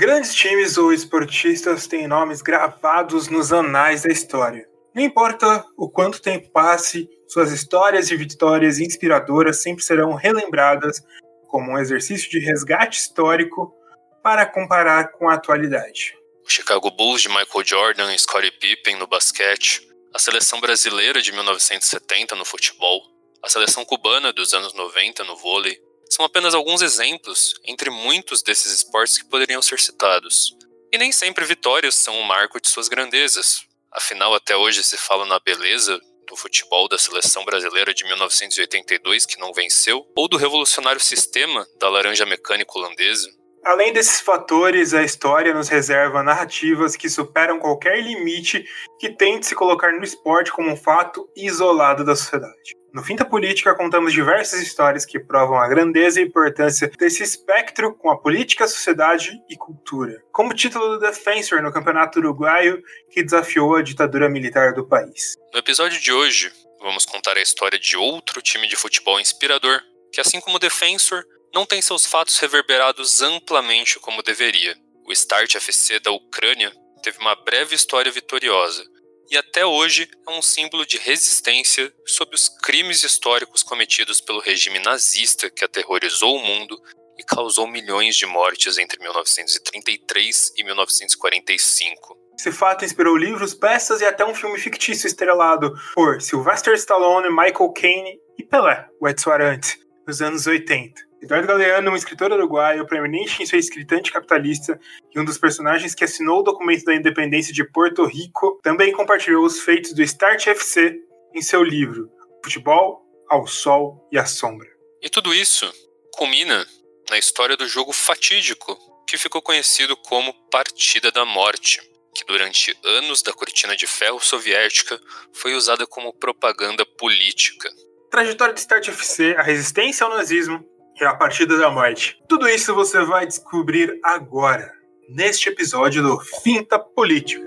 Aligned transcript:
Grandes 0.00 0.32
times 0.32 0.78
ou 0.78 0.92
esportistas 0.92 1.88
têm 1.88 2.06
nomes 2.06 2.40
gravados 2.40 3.26
nos 3.26 3.52
anais 3.52 4.02
da 4.02 4.12
história. 4.12 4.64
Não 4.94 5.02
importa 5.02 5.64
o 5.76 5.90
quanto 5.90 6.22
tempo 6.22 6.48
passe, 6.52 7.08
suas 7.26 7.50
histórias 7.50 8.08
e 8.08 8.16
vitórias 8.16 8.78
inspiradoras 8.78 9.60
sempre 9.60 9.82
serão 9.82 10.14
relembradas 10.14 11.02
como 11.48 11.72
um 11.72 11.78
exercício 11.78 12.30
de 12.30 12.38
resgate 12.38 12.96
histórico 12.96 13.74
para 14.22 14.46
comparar 14.46 15.10
com 15.10 15.28
a 15.28 15.34
atualidade. 15.34 16.16
Chicago 16.46 16.92
Bulls 16.92 17.22
de 17.22 17.28
Michael 17.28 17.64
Jordan 17.64 18.14
e 18.14 18.18
Scottie 18.20 18.52
Pippen 18.52 18.94
no 18.94 19.08
basquete, 19.08 19.82
a 20.14 20.18
seleção 20.20 20.60
brasileira 20.60 21.20
de 21.20 21.32
1970 21.32 22.36
no 22.36 22.44
futebol, 22.44 23.02
a 23.42 23.48
seleção 23.48 23.84
cubana 23.84 24.32
dos 24.32 24.54
anos 24.54 24.72
90 24.74 25.24
no 25.24 25.34
vôlei, 25.34 25.76
são 26.10 26.24
apenas 26.24 26.54
alguns 26.54 26.82
exemplos 26.82 27.54
entre 27.64 27.90
muitos 27.90 28.42
desses 28.42 28.72
esportes 28.72 29.18
que 29.18 29.28
poderiam 29.28 29.62
ser 29.62 29.78
citados. 29.78 30.56
E 30.92 30.98
nem 30.98 31.12
sempre 31.12 31.44
vitórias 31.44 31.94
são 31.94 32.18
um 32.18 32.22
marco 32.22 32.60
de 32.60 32.68
suas 32.68 32.88
grandezas. 32.88 33.60
Afinal, 33.92 34.34
até 34.34 34.56
hoje 34.56 34.82
se 34.82 34.96
fala 34.96 35.26
na 35.26 35.38
beleza 35.38 36.00
do 36.28 36.36
futebol 36.36 36.88
da 36.88 36.98
seleção 36.98 37.44
brasileira 37.44 37.92
de 37.92 38.04
1982 38.04 39.26
que 39.26 39.38
não 39.38 39.52
venceu, 39.52 40.06
ou 40.14 40.28
do 40.28 40.36
revolucionário 40.36 41.00
sistema 41.00 41.66
da 41.80 41.88
laranja 41.88 42.26
mecânica 42.26 42.72
holandesa. 42.76 43.28
Além 43.64 43.92
desses 43.92 44.20
fatores, 44.20 44.94
a 44.94 45.02
história 45.02 45.52
nos 45.52 45.68
reserva 45.68 46.22
narrativas 46.22 46.96
que 46.96 47.08
superam 47.08 47.58
qualquer 47.58 48.02
limite 48.02 48.64
que 48.98 49.10
tente 49.10 49.46
se 49.46 49.54
colocar 49.54 49.92
no 49.92 50.04
esporte 50.04 50.52
como 50.52 50.70
um 50.70 50.76
fato 50.76 51.28
isolado 51.36 52.04
da 52.04 52.14
sociedade. 52.14 52.77
No 52.92 53.02
Finta 53.02 53.22
Política, 53.22 53.74
contamos 53.74 54.14
diversas 54.14 54.62
histórias 54.62 55.04
que 55.04 55.20
provam 55.20 55.58
a 55.58 55.68
grandeza 55.68 56.20
e 56.20 56.24
importância 56.24 56.90
desse 56.98 57.22
espectro 57.22 57.94
com 57.94 58.10
a 58.10 58.16
política, 58.16 58.66
sociedade 58.66 59.38
e 59.48 59.56
cultura. 59.56 60.22
Como 60.32 60.54
título 60.54 60.88
do 60.88 60.98
Defensor 60.98 61.62
no 61.62 61.70
Campeonato 61.70 62.18
Uruguaio, 62.18 62.82
que 63.10 63.22
desafiou 63.22 63.76
a 63.76 63.82
ditadura 63.82 64.30
militar 64.30 64.72
do 64.72 64.86
país. 64.86 65.34
No 65.52 65.58
episódio 65.58 66.00
de 66.00 66.10
hoje, 66.10 66.50
vamos 66.80 67.04
contar 67.04 67.36
a 67.36 67.42
história 67.42 67.78
de 67.78 67.94
outro 67.94 68.40
time 68.40 68.66
de 68.66 68.76
futebol 68.76 69.20
inspirador, 69.20 69.82
que, 70.10 70.20
assim 70.20 70.40
como 70.40 70.56
o 70.56 70.60
Defensor, 70.60 71.22
não 71.54 71.66
tem 71.66 71.82
seus 71.82 72.06
fatos 72.06 72.38
reverberados 72.38 73.20
amplamente 73.20 73.98
como 74.00 74.22
deveria. 74.22 74.74
O 75.06 75.12
Start 75.12 75.54
FC 75.56 76.00
da 76.00 76.10
Ucrânia 76.10 76.72
teve 77.02 77.18
uma 77.18 77.34
breve 77.34 77.74
história 77.74 78.10
vitoriosa 78.10 78.82
e 79.30 79.36
até 79.36 79.64
hoje 79.64 80.08
é 80.26 80.30
um 80.30 80.40
símbolo 80.40 80.86
de 80.86 80.96
resistência 80.96 81.92
sob 82.06 82.34
os 82.34 82.48
crimes 82.48 83.02
históricos 83.02 83.62
cometidos 83.62 84.20
pelo 84.20 84.40
regime 84.40 84.78
nazista 84.78 85.50
que 85.50 85.64
aterrorizou 85.64 86.36
o 86.36 86.42
mundo 86.42 86.80
e 87.18 87.24
causou 87.24 87.66
milhões 87.66 88.16
de 88.16 88.24
mortes 88.26 88.78
entre 88.78 89.00
1933 89.00 90.52
e 90.56 90.64
1945. 90.64 92.16
Esse 92.38 92.52
fato 92.52 92.84
inspirou 92.84 93.16
livros, 93.16 93.52
peças 93.52 94.00
e 94.00 94.04
até 94.04 94.24
um 94.24 94.34
filme 94.34 94.58
fictício 94.58 95.08
estrelado 95.08 95.74
por 95.94 96.22
Sylvester 96.22 96.74
Stallone, 96.74 97.28
Michael 97.28 97.72
Caine 97.72 98.20
e 98.38 98.44
Pelé, 98.44 98.86
o 99.00 99.08
Edson 99.08 99.30
Arantes, 99.30 99.76
nos 100.06 100.22
anos 100.22 100.46
80. 100.46 101.07
Eduardo 101.20 101.48
Galeano, 101.48 101.90
um 101.90 101.96
escritor 101.96 102.30
uruguaio 102.32 102.86
proeminente 102.86 103.42
em 103.42 103.46
sua 103.46 103.58
escrita 103.58 103.96
anticapitalista 103.96 104.78
e 105.14 105.18
um 105.18 105.24
dos 105.24 105.36
personagens 105.36 105.94
que 105.94 106.04
assinou 106.04 106.40
o 106.40 106.42
documento 106.42 106.84
da 106.84 106.94
independência 106.94 107.52
de 107.52 107.64
Porto 107.64 108.04
Rico, 108.04 108.60
também 108.62 108.92
compartilhou 108.92 109.44
os 109.44 109.60
feitos 109.60 109.92
do 109.92 110.02
Start 110.02 110.46
FC 110.46 110.96
em 111.34 111.42
seu 111.42 111.62
livro 111.62 112.08
Futebol, 112.42 113.02
ao 113.28 113.46
Sol 113.46 114.08
e 114.12 114.18
à 114.18 114.24
Sombra. 114.24 114.68
E 115.02 115.10
tudo 115.10 115.34
isso 115.34 115.70
culmina 116.12 116.66
na 117.10 117.18
história 117.18 117.56
do 117.56 117.66
jogo 117.66 117.92
fatídico 117.92 118.76
que 119.06 119.16
ficou 119.16 119.42
conhecido 119.42 119.96
como 119.96 120.32
Partida 120.50 121.10
da 121.10 121.24
Morte, 121.24 121.80
que 122.14 122.24
durante 122.26 122.76
anos 122.84 123.22
da 123.22 123.32
cortina 123.32 123.76
de 123.76 123.86
ferro 123.86 124.20
soviética 124.20 125.00
foi 125.32 125.54
usada 125.54 125.86
como 125.86 126.12
propaganda 126.12 126.84
política. 126.84 127.70
Trajetória 128.10 128.54
do 128.54 128.58
Start 128.58 128.88
FC, 128.88 129.34
a 129.36 129.42
resistência 129.42 130.04
ao 130.04 130.10
nazismo, 130.10 130.64
é 131.04 131.06
a 131.06 131.14
partida 131.14 131.56
da 131.56 131.70
morte. 131.70 132.20
Tudo 132.28 132.48
isso 132.48 132.74
você 132.74 133.04
vai 133.04 133.26
descobrir 133.26 133.98
agora, 134.02 134.72
neste 135.08 135.48
episódio 135.48 136.02
do 136.02 136.18
Finta 136.42 136.78
Política. 136.78 137.46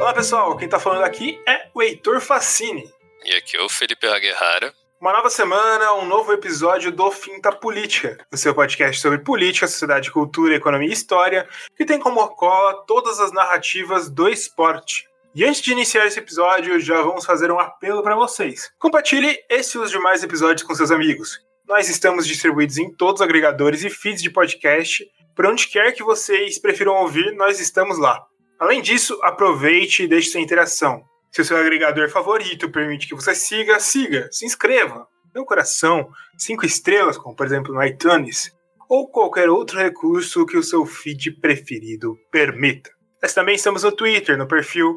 Olá 0.00 0.14
pessoal, 0.14 0.56
quem 0.56 0.66
está 0.66 0.78
falando 0.78 1.02
aqui 1.02 1.40
é 1.46 1.68
o 1.74 1.82
Heitor 1.82 2.20
Facini. 2.20 2.88
E 3.24 3.34
aqui 3.34 3.56
é 3.56 3.60
o 3.60 3.68
Felipe 3.68 4.06
Aguerrara. 4.06 4.72
Uma 4.98 5.12
nova 5.12 5.28
semana, 5.28 5.92
um 5.92 6.06
novo 6.06 6.32
episódio 6.32 6.90
do 6.90 7.10
Finta 7.10 7.52
Política, 7.52 8.16
o 8.32 8.36
seu 8.36 8.54
podcast 8.54 8.98
sobre 8.98 9.18
política, 9.18 9.68
sociedade, 9.68 10.10
cultura, 10.10 10.56
economia 10.56 10.88
e 10.88 10.92
história, 10.92 11.46
que 11.76 11.84
tem 11.84 11.98
como 11.98 12.26
cola 12.28 12.82
todas 12.86 13.20
as 13.20 13.30
narrativas 13.30 14.08
do 14.08 14.26
esporte. 14.26 15.06
E 15.34 15.44
antes 15.44 15.60
de 15.60 15.70
iniciar 15.70 16.06
esse 16.06 16.18
episódio, 16.18 16.80
já 16.80 17.02
vamos 17.02 17.26
fazer 17.26 17.52
um 17.52 17.60
apelo 17.60 18.02
para 18.02 18.16
vocês. 18.16 18.72
Compartilhe 18.78 19.38
esse 19.50 19.76
e 19.76 19.80
os 19.82 19.90
demais 19.90 20.22
episódios 20.24 20.66
com 20.66 20.74
seus 20.74 20.90
amigos. 20.90 21.40
Nós 21.68 21.90
estamos 21.90 22.26
distribuídos 22.26 22.78
em 22.78 22.90
todos 22.90 23.20
os 23.20 23.24
agregadores 23.24 23.84
e 23.84 23.90
feeds 23.90 24.22
de 24.22 24.30
podcast. 24.30 25.06
Por 25.34 25.44
onde 25.44 25.68
quer 25.68 25.92
que 25.92 26.02
vocês 26.02 26.58
prefiram 26.58 26.94
ouvir, 26.94 27.34
nós 27.36 27.60
estamos 27.60 27.98
lá. 27.98 28.24
Além 28.58 28.80
disso, 28.80 29.20
aproveite 29.22 30.04
e 30.04 30.08
deixe 30.08 30.30
sua 30.30 30.40
interação. 30.40 31.04
Se 31.32 31.42
o 31.42 31.44
seu 31.44 31.56
agregador 31.56 32.08
favorito 32.08 32.70
permite 32.70 33.08
que 33.08 33.14
você 33.14 33.34
siga, 33.34 33.78
siga, 33.78 34.28
se 34.32 34.46
inscreva, 34.46 35.06
um 35.36 35.44
coração, 35.44 36.08
cinco 36.38 36.64
estrelas, 36.64 37.18
como 37.18 37.36
por 37.36 37.46
exemplo 37.46 37.74
no 37.74 37.84
iTunes, 37.84 38.50
ou 38.88 39.08
qualquer 39.10 39.48
outro 39.48 39.78
recurso 39.78 40.46
que 40.46 40.56
o 40.56 40.62
seu 40.62 40.86
feed 40.86 41.32
preferido 41.40 42.16
permita. 42.30 42.90
Nós 43.22 43.34
também 43.34 43.56
estamos 43.56 43.82
no 43.82 43.92
Twitter, 43.92 44.38
no 44.38 44.46
perfil 44.46 44.96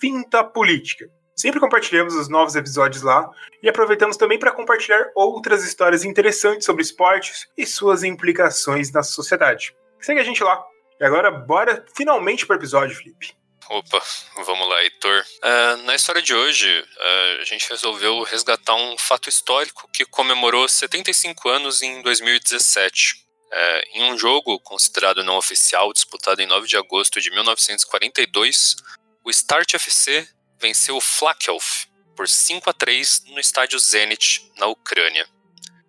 FintaPolítica. 0.00 1.06
Sempre 1.34 1.60
compartilhamos 1.60 2.14
os 2.14 2.30
novos 2.30 2.56
episódios 2.56 3.02
lá 3.02 3.30
e 3.62 3.68
aproveitamos 3.68 4.16
também 4.16 4.38
para 4.38 4.52
compartilhar 4.52 5.10
outras 5.14 5.64
histórias 5.64 6.02
interessantes 6.02 6.64
sobre 6.64 6.82
esportes 6.82 7.46
e 7.58 7.66
suas 7.66 8.02
implicações 8.02 8.90
na 8.90 9.02
sociedade. 9.02 9.76
Segue 10.00 10.20
a 10.20 10.24
gente 10.24 10.42
lá. 10.42 10.64
E 10.98 11.04
agora, 11.04 11.30
bora 11.30 11.84
finalmente 11.94 12.46
para 12.46 12.56
o 12.56 12.58
episódio, 12.58 12.96
Felipe. 12.96 13.36
Opa, 13.68 14.00
vamos 14.44 14.68
lá, 14.68 14.80
Heitor. 14.84 15.24
Uh, 15.42 15.76
na 15.82 15.96
história 15.96 16.22
de 16.22 16.32
hoje, 16.32 16.80
uh, 16.80 17.40
a 17.40 17.44
gente 17.44 17.68
resolveu 17.68 18.22
resgatar 18.22 18.76
um 18.76 18.96
fato 18.96 19.28
histórico 19.28 19.88
que 19.92 20.04
comemorou 20.04 20.68
75 20.68 21.48
anos 21.48 21.82
em 21.82 22.00
2017. 22.00 23.14
Uh, 23.14 23.26
é, 23.52 23.82
em 23.94 24.12
um 24.12 24.18
jogo 24.18 24.60
considerado 24.60 25.24
não 25.24 25.36
oficial, 25.36 25.92
disputado 25.92 26.40
em 26.40 26.46
9 26.46 26.68
de 26.68 26.76
agosto 26.76 27.20
de 27.20 27.30
1942, 27.30 28.76
o 29.24 29.30
Start 29.30 29.74
FC 29.74 30.28
venceu 30.60 30.96
o 30.96 31.00
Flakelf 31.00 31.86
por 32.16 32.28
5 32.28 32.70
a 32.70 32.72
3 32.72 33.24
no 33.26 33.40
estádio 33.40 33.78
Zenit, 33.78 34.48
na 34.56 34.66
Ucrânia. 34.66 35.28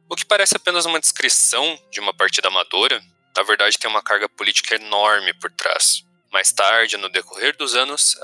O 0.09 0.15
que 0.15 0.25
parece 0.25 0.55
apenas 0.55 0.85
uma 0.85 0.99
descrição 0.99 1.77
de 1.91 1.99
uma 1.99 2.13
partida 2.13 2.47
amadora, 2.47 3.03
na 3.35 3.43
verdade 3.43 3.77
tem 3.77 3.89
uma 3.89 4.01
carga 4.01 4.29
política 4.29 4.75
enorme 4.75 5.33
por 5.33 5.51
trás. 5.51 6.06
Mais 6.31 6.51
tarde, 6.51 6.97
no 6.97 7.09
decorrer 7.09 7.55
dos 7.55 7.75
anos, 7.75 8.15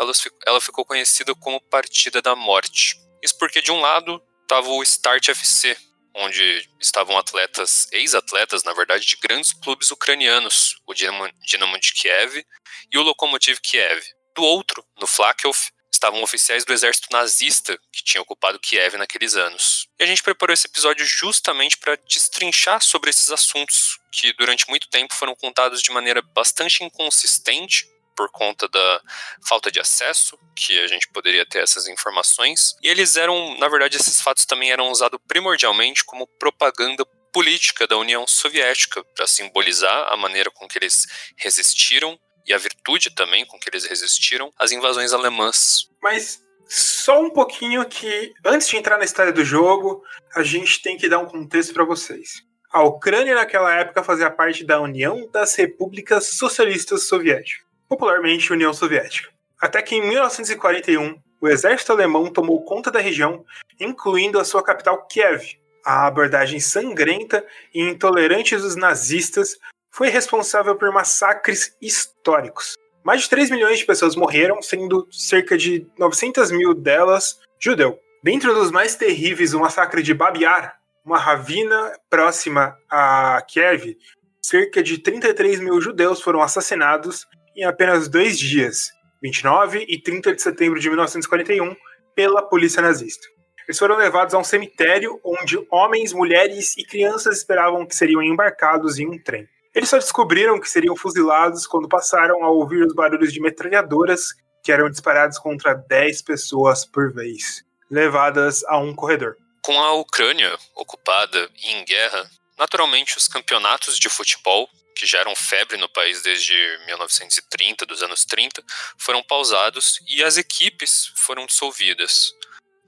ela 0.45 0.61
ficou 0.61 0.85
conhecida 0.85 1.33
como 1.35 1.61
Partida 1.61 2.21
da 2.21 2.35
Morte. 2.35 2.97
Isso 3.21 3.37
porque, 3.37 3.61
de 3.61 3.71
um 3.71 3.79
lado, 3.79 4.21
estava 4.41 4.67
o 4.69 4.83
Start 4.83 5.29
FC, 5.29 5.77
onde 6.13 6.69
estavam 6.79 7.17
atletas, 7.17 7.87
ex-atletas, 7.91 8.63
na 8.63 8.73
verdade, 8.73 9.05
de 9.05 9.15
grandes 9.17 9.53
clubes 9.53 9.89
ucranianos, 9.91 10.75
o 10.85 10.93
Dinamo, 10.93 11.79
de 11.79 11.93
Kiev 11.93 12.45
e 12.91 12.97
o 12.97 13.01
Lokomotiv 13.01 13.59
Kiev. 13.61 14.03
Do 14.35 14.43
outro, 14.43 14.85
no 14.99 15.07
Flakelf, 15.07 15.69
estavam 15.91 16.21
oficiais 16.21 16.65
do 16.65 16.73
exército 16.73 17.07
nazista 17.11 17.79
que 17.91 18.03
tinha 18.03 18.21
ocupado 18.21 18.59
Kiev 18.59 18.97
naqueles 18.97 19.35
anos. 19.35 19.87
E 19.97 20.03
a 20.03 20.07
gente 20.07 20.21
preparou 20.21 20.53
esse 20.53 20.67
episódio 20.67 21.05
justamente 21.05 21.77
para 21.77 21.95
destrinchar 21.95 22.81
sobre 22.81 23.09
esses 23.09 23.31
assuntos 23.31 23.97
que 24.11 24.33
durante 24.33 24.67
muito 24.67 24.89
tempo 24.89 25.15
foram 25.15 25.33
contados 25.33 25.81
de 25.81 25.91
maneira 25.91 26.21
bastante 26.21 26.83
inconsistente 26.83 27.87
por 28.15 28.29
conta 28.31 28.67
da 28.67 29.01
falta 29.47 29.71
de 29.71 29.79
acesso 29.79 30.37
que 30.55 30.79
a 30.79 30.87
gente 30.87 31.07
poderia 31.09 31.45
ter 31.45 31.59
essas 31.59 31.87
informações. 31.87 32.75
E 32.81 32.87
eles 32.87 33.15
eram, 33.17 33.57
na 33.57 33.67
verdade, 33.67 33.97
esses 33.97 34.21
fatos 34.21 34.45
também 34.45 34.71
eram 34.71 34.89
usados 34.91 35.19
primordialmente 35.27 36.03
como 36.03 36.27
propaganda 36.27 37.05
política 37.31 37.87
da 37.87 37.97
União 37.97 38.25
Soviética 38.27 39.03
para 39.15 39.25
simbolizar 39.25 40.07
a 40.11 40.15
maneira 40.15 40.51
com 40.51 40.67
que 40.67 40.77
eles 40.77 41.07
resistiram 41.35 42.17
e 42.45 42.53
a 42.53 42.57
virtude 42.57 43.13
também 43.15 43.45
com 43.45 43.57
que 43.57 43.69
eles 43.69 43.85
resistiram 43.85 44.51
às 44.57 44.71
invasões 44.71 45.13
alemãs. 45.13 45.89
Mas 46.01 46.41
só 46.67 47.21
um 47.21 47.29
pouquinho 47.29 47.85
que 47.85 48.33
antes 48.45 48.67
de 48.67 48.77
entrar 48.77 48.97
na 48.97 49.05
história 49.05 49.31
do 49.31 49.43
jogo, 49.43 50.03
a 50.35 50.43
gente 50.43 50.81
tem 50.81 50.97
que 50.97 51.09
dar 51.09 51.19
um 51.19 51.25
contexto 51.25 51.73
para 51.73 51.83
vocês. 51.83 52.43
A 52.71 52.83
Ucrânia 52.83 53.35
naquela 53.35 53.73
época 53.73 54.03
fazia 54.03 54.31
parte 54.31 54.63
da 54.63 54.81
União 54.81 55.29
das 55.31 55.55
Repúblicas 55.55 56.29
Socialistas 56.29 57.07
Soviéticas, 57.07 57.63
popularmente 57.93 58.51
União 58.51 58.73
Soviética. 58.73 59.29
Até 59.61 59.79
que 59.83 59.95
em 59.95 60.01
1941, 60.01 61.15
o 61.39 61.47
exército 61.47 61.91
alemão 61.91 62.25
tomou 62.25 62.63
conta 62.63 62.89
da 62.89 62.99
região, 62.99 63.45
incluindo 63.79 64.39
a 64.39 64.43
sua 64.43 64.63
capital 64.63 65.05
Kiev. 65.05 65.59
A 65.85 66.07
abordagem 66.07 66.59
sangrenta 66.59 67.45
e 67.71 67.81
intolerante 67.81 68.57
dos 68.57 68.75
nazistas 68.75 69.57
foi 69.91 70.09
responsável 70.09 70.75
por 70.75 70.91
massacres 70.91 71.77
históricos. 71.79 72.73
Mais 73.03 73.21
de 73.21 73.29
3 73.29 73.51
milhões 73.51 73.77
de 73.77 73.85
pessoas 73.85 74.15
morreram, 74.15 74.59
sendo 74.61 75.07
cerca 75.11 75.55
de 75.55 75.85
900 75.99 76.49
mil 76.51 76.73
delas 76.73 77.39
judeu. 77.59 77.99
Dentro 78.23 78.55
dos 78.55 78.71
mais 78.71 78.95
terríveis, 78.95 79.53
o 79.53 79.59
massacre 79.59 80.01
de 80.01 80.15
Babiar, 80.15 80.79
uma 81.05 81.19
ravina 81.19 81.93
próxima 82.09 82.75
a 82.89 83.43
Kiev, 83.47 83.97
cerca 84.41 84.81
de 84.81 84.97
33 84.97 85.59
mil 85.59 85.79
judeus 85.79 86.21
foram 86.21 86.41
assassinados 86.41 87.27
em 87.55 87.63
apenas 87.63 88.07
dois 88.07 88.37
dias, 88.37 88.91
29 89.21 89.85
e 89.87 90.01
30 90.01 90.35
de 90.35 90.41
setembro 90.41 90.79
de 90.79 90.87
1941, 90.87 91.75
pela 92.15 92.41
polícia 92.41 92.81
nazista. 92.81 93.27
Eles 93.67 93.79
foram 93.79 93.95
levados 93.95 94.33
a 94.33 94.37
um 94.37 94.43
cemitério 94.43 95.19
onde 95.23 95.57
homens, 95.71 96.11
mulheres 96.11 96.75
e 96.77 96.83
crianças 96.83 97.37
esperavam 97.37 97.85
que 97.85 97.95
seriam 97.95 98.21
embarcados 98.21 98.99
em 98.99 99.07
um 99.07 99.17
trem. 99.23 99.47
Eles 99.73 99.89
só 99.89 99.97
descobriram 99.97 100.59
que 100.59 100.69
seriam 100.69 100.95
fuzilados 100.95 101.65
quando 101.65 101.87
passaram 101.87 102.43
a 102.43 102.49
ouvir 102.49 102.85
os 102.85 102.93
barulhos 102.93 103.33
de 103.33 103.39
metralhadoras 103.39 104.33
que 104.63 104.71
eram 104.71 104.89
disparados 104.89 105.39
contra 105.39 105.73
10 105.73 106.21
pessoas 106.21 106.85
por 106.85 107.11
vez, 107.13 107.63
levadas 107.89 108.63
a 108.65 108.77
um 108.77 108.93
corredor. 108.93 109.35
Com 109.61 109.79
a 109.79 109.93
Ucrânia 109.93 110.57
ocupada 110.75 111.49
e 111.63 111.71
em 111.71 111.85
guerra, 111.85 112.29
naturalmente 112.57 113.17
os 113.17 113.27
campeonatos 113.27 113.97
de 113.97 114.09
futebol, 114.09 114.69
que 114.95 115.05
já 115.05 115.19
eram 115.19 115.35
febre 115.35 115.77
no 115.77 115.89
país 115.89 116.21
desde 116.21 116.53
1930, 116.85 117.85
dos 117.85 118.03
anos 118.03 118.25
30, 118.25 118.63
foram 118.97 119.23
pausados 119.23 119.99
e 120.07 120.23
as 120.23 120.37
equipes 120.37 121.11
foram 121.15 121.45
dissolvidas. 121.45 122.31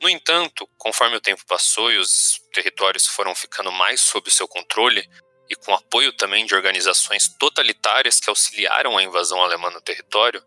No 0.01 0.09
entanto, 0.09 0.67
conforme 0.77 1.15
o 1.15 1.21
tempo 1.21 1.45
passou 1.45 1.91
e 1.91 1.97
os 1.97 2.39
territórios 2.53 3.07
foram 3.07 3.33
ficando 3.33 3.71
mais 3.71 4.01
sob 4.01 4.29
seu 4.29 4.47
controle, 4.47 5.09
e 5.49 5.55
com 5.55 5.73
apoio 5.73 6.11
também 6.13 6.45
de 6.45 6.55
organizações 6.55 7.27
totalitárias 7.27 8.19
que 8.19 8.29
auxiliaram 8.29 8.97
a 8.97 9.03
invasão 9.03 9.41
alemã 9.41 9.69
no 9.69 9.81
território, 9.81 10.43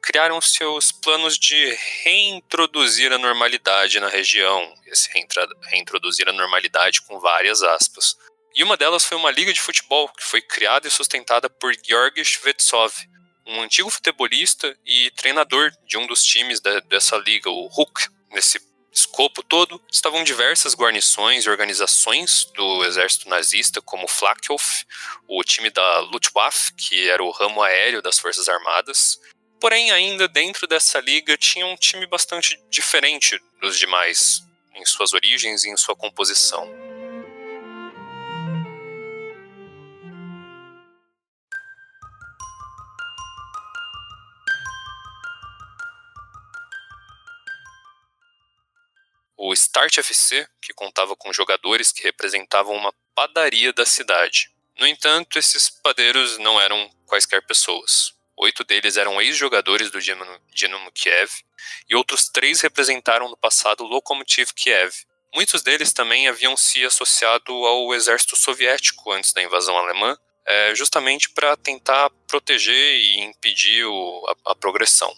criaram 0.00 0.40
seus 0.40 0.90
planos 0.90 1.38
de 1.38 1.76
reintroduzir 2.02 3.12
a 3.12 3.18
normalidade 3.18 4.00
na 4.00 4.08
região, 4.08 4.74
esse 4.86 5.08
reintroduzir 5.70 6.28
a 6.28 6.32
normalidade 6.32 7.02
com 7.02 7.18
várias 7.20 7.62
aspas. 7.62 8.16
E 8.58 8.62
uma 8.64 8.76
delas 8.76 9.04
foi 9.04 9.16
uma 9.16 9.30
liga 9.30 9.52
de 9.52 9.60
futebol 9.60 10.08
que 10.08 10.24
foi 10.24 10.42
criada 10.42 10.88
e 10.88 10.90
sustentada 10.90 11.48
por 11.48 11.72
Georgi 11.80 12.24
Shvetsov, 12.24 12.92
um 13.46 13.62
antigo 13.62 13.88
futebolista 13.88 14.76
e 14.84 15.12
treinador 15.12 15.70
de 15.86 15.96
um 15.96 16.04
dos 16.08 16.24
times 16.24 16.60
da, 16.60 16.80
dessa 16.80 17.16
liga, 17.18 17.48
o 17.48 17.66
Huk, 17.66 18.08
nesse 18.32 18.60
escopo 18.90 19.44
todo 19.44 19.80
estavam 19.88 20.24
diversas 20.24 20.74
guarnições 20.74 21.44
e 21.44 21.48
organizações 21.48 22.46
do 22.56 22.84
exército 22.84 23.28
nazista, 23.28 23.80
como 23.80 24.06
o 24.06 24.56
o 25.28 25.44
time 25.44 25.70
da 25.70 26.00
Luftwaffe, 26.00 26.74
que 26.74 27.08
era 27.08 27.22
o 27.22 27.30
ramo 27.30 27.62
aéreo 27.62 28.02
das 28.02 28.18
Forças 28.18 28.48
Armadas. 28.48 29.20
Porém, 29.60 29.92
ainda 29.92 30.26
dentro 30.26 30.66
dessa 30.66 30.98
liga 30.98 31.36
tinha 31.36 31.64
um 31.64 31.76
time 31.76 32.08
bastante 32.08 32.60
diferente 32.68 33.40
dos 33.60 33.78
demais, 33.78 34.40
em 34.74 34.84
suas 34.84 35.12
origens 35.12 35.62
e 35.62 35.70
em 35.70 35.76
sua 35.76 35.94
composição. 35.94 36.87
Start 49.58 49.98
FC, 49.98 50.46
que 50.62 50.72
contava 50.72 51.16
com 51.16 51.32
jogadores 51.32 51.90
que 51.90 52.04
representavam 52.04 52.76
uma 52.76 52.94
padaria 53.12 53.72
da 53.72 53.84
cidade. 53.84 54.52
No 54.78 54.86
entanto, 54.86 55.36
esses 55.36 55.68
padeiros 55.68 56.38
não 56.38 56.60
eram 56.60 56.88
quaisquer 57.04 57.44
pessoas. 57.44 58.14
Oito 58.36 58.62
deles 58.62 58.96
eram 58.96 59.20
ex-jogadores 59.20 59.90
do 59.90 59.98
Dinamo 60.00 60.92
Kiev 60.92 61.28
e 61.90 61.96
outros 61.96 62.28
três 62.28 62.60
representaram 62.60 63.28
no 63.28 63.36
passado 63.36 63.82
o 63.82 63.86
Lokomotiv 63.88 64.52
Kiev. 64.54 64.94
Muitos 65.34 65.60
deles 65.60 65.92
também 65.92 66.28
haviam 66.28 66.56
se 66.56 66.84
associado 66.84 67.52
ao 67.52 67.92
exército 67.92 68.36
soviético 68.36 69.10
antes 69.10 69.32
da 69.32 69.42
invasão 69.42 69.76
alemã, 69.76 70.16
é, 70.46 70.72
justamente 70.76 71.30
para 71.30 71.56
tentar 71.56 72.10
proteger 72.28 72.94
e 72.94 73.18
impedir 73.22 73.84
a 74.46 74.54
progressão. 74.54 75.12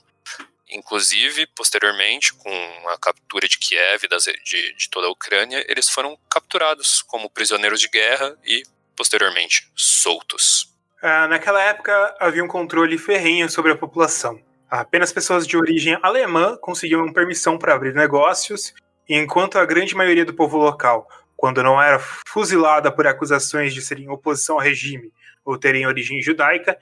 Inclusive, 0.72 1.46
posteriormente, 1.48 2.32
com 2.34 2.88
a 2.88 2.98
captura 2.98 3.48
de 3.48 3.58
Kiev 3.58 4.06
das, 4.08 4.24
de, 4.24 4.74
de 4.74 4.88
toda 4.88 5.08
a 5.08 5.10
Ucrânia, 5.10 5.64
eles 5.68 5.88
foram 5.88 6.16
capturados 6.30 7.02
como 7.02 7.28
prisioneiros 7.28 7.80
de 7.80 7.88
guerra 7.88 8.36
e, 8.44 8.62
posteriormente, 8.96 9.70
soltos. 9.74 10.68
Ah, 11.02 11.26
naquela 11.26 11.62
época, 11.62 12.14
havia 12.20 12.44
um 12.44 12.48
controle 12.48 12.98
ferrenho 12.98 13.50
sobre 13.50 13.72
a 13.72 13.76
população. 13.76 14.40
Apenas 14.70 15.12
pessoas 15.12 15.46
de 15.46 15.56
origem 15.56 15.98
alemã 16.02 16.56
conseguiam 16.60 17.12
permissão 17.12 17.58
para 17.58 17.74
abrir 17.74 17.94
negócios, 17.94 18.72
enquanto 19.08 19.58
a 19.58 19.64
grande 19.64 19.96
maioria 19.96 20.24
do 20.24 20.34
povo 20.34 20.58
local, 20.58 21.08
quando 21.36 21.62
não 21.62 21.82
era 21.82 21.98
fuzilada 22.28 22.92
por 22.92 23.06
acusações 23.06 23.74
de 23.74 23.82
serem 23.82 24.08
oposição 24.08 24.56
ao 24.56 24.62
regime 24.62 25.10
ou 25.44 25.58
terem 25.58 25.86
origem 25.86 26.20
judaica, 26.20 26.78